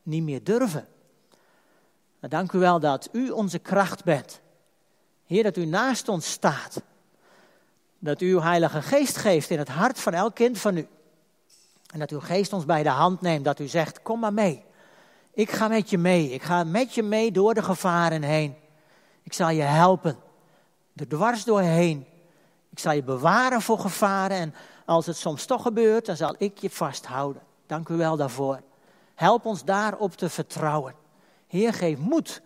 niet 0.03 0.23
meer 0.23 0.43
durven. 0.43 0.87
Maar 2.19 2.29
dank 2.29 2.51
u 2.51 2.59
wel 2.59 2.79
dat 2.79 3.09
u 3.11 3.29
onze 3.29 3.59
kracht 3.59 4.03
bent. 4.03 4.41
Heer, 5.25 5.43
dat 5.43 5.57
u 5.57 5.65
naast 5.65 6.09
ons 6.09 6.31
staat. 6.31 6.81
Dat 7.99 8.21
u 8.21 8.31
uw 8.31 8.41
Heilige 8.41 8.81
Geest 8.81 9.17
geeft 9.17 9.49
in 9.49 9.57
het 9.57 9.67
hart 9.67 9.99
van 9.99 10.13
elk 10.13 10.35
kind 10.35 10.57
van 10.57 10.77
u. 10.77 10.87
En 11.93 11.99
dat 11.99 12.11
uw 12.11 12.19
geest 12.19 12.53
ons 12.53 12.65
bij 12.65 12.83
de 12.83 12.89
hand 12.89 13.21
neemt, 13.21 13.45
dat 13.45 13.59
u 13.59 13.67
zegt, 13.67 14.01
kom 14.01 14.19
maar 14.19 14.33
mee. 14.33 14.63
Ik 15.33 15.51
ga 15.51 15.67
met 15.67 15.89
je 15.89 15.97
mee, 15.97 16.31
ik 16.31 16.43
ga 16.43 16.63
met 16.63 16.93
je 16.93 17.03
mee 17.03 17.31
door 17.31 17.53
de 17.53 17.63
gevaren 17.63 18.23
heen. 18.23 18.55
Ik 19.23 19.33
zal 19.33 19.49
je 19.49 19.61
helpen, 19.61 20.17
er 20.95 21.07
dwars 21.07 21.43
doorheen. 21.43 22.05
Ik 22.69 22.79
zal 22.79 22.91
je 22.91 23.03
bewaren 23.03 23.61
voor 23.61 23.79
gevaren 23.79 24.37
en 24.37 24.53
als 24.85 25.05
het 25.05 25.17
soms 25.17 25.45
toch 25.45 25.61
gebeurt, 25.61 26.05
dan 26.05 26.15
zal 26.15 26.35
ik 26.37 26.57
je 26.57 26.69
vasthouden. 26.69 27.41
Dank 27.65 27.89
u 27.89 27.95
wel 27.95 28.17
daarvoor. 28.17 28.61
Help 29.15 29.45
ons 29.45 29.63
daarop 29.63 30.13
te 30.13 30.29
vertrouwen. 30.29 30.93
Heer, 31.47 31.73
geef 31.73 31.97
moed 31.97 32.41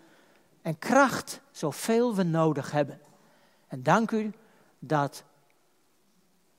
en 0.62 0.80
kracht 0.80 1.42
zoveel 1.52 2.16
we 2.16 2.24
nodig 2.24 2.72
hebben. 2.72 3.02
En 3.68 3.84
dank 3.84 4.12
u 4.12 4.34
dat 4.80 5.24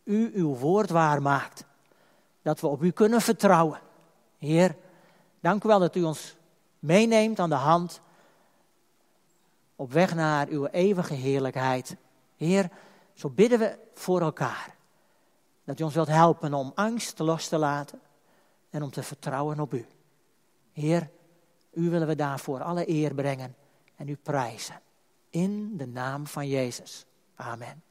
u 0.05 0.31
uw 0.35 0.55
woord 0.55 0.91
waar 0.91 1.23
maakt 1.23 1.65
dat 2.43 2.61
we 2.61 2.67
op 2.67 2.83
u 2.83 2.91
kunnen 2.91 3.21
vertrouwen. 3.21 3.81
Heer, 4.39 4.77
dank 5.41 5.65
u 5.65 5.69
wel 5.69 5.79
dat 5.79 5.97
u 5.97 6.03
ons 6.03 6.37
meeneemt 6.79 7.39
aan 7.39 7.49
de 7.49 7.55
hand 7.55 8.01
op 9.77 9.93
weg 9.93 10.15
naar 10.15 10.49
uw 10.49 10.67
eeuwige 10.67 11.15
heerlijkheid. 11.15 11.97
Heer, 12.37 12.71
zo 13.15 13.29
bidden 13.29 13.59
we 13.59 13.79
voor 13.95 14.21
elkaar. 14.21 14.75
Dat 15.65 15.81
u 15.81 15.83
ons 15.83 15.95
wilt 15.95 16.09
helpen 16.09 16.55
om 16.55 16.73
angst 16.75 17.19
los 17.19 17.49
te 17.49 17.59
laten 17.59 18.01
en 18.71 18.83
om 18.83 18.91
te 18.91 19.03
vertrouwen 19.03 19.61
op 19.61 19.75
u. 19.75 19.87
Heer, 20.73 21.11
u 21.73 21.91
willen 21.91 22.07
we 22.07 22.15
daarvoor 22.15 22.63
alle 22.63 22.89
eer 22.89 23.15
brengen 23.15 23.57
en 23.97 24.09
u 24.09 24.17
prijzen. 24.17 24.81
In 25.31 25.77
de 25.77 25.87
naam 25.87 26.27
van 26.27 26.49
Jezus. 26.49 27.07
Amen. 27.35 27.83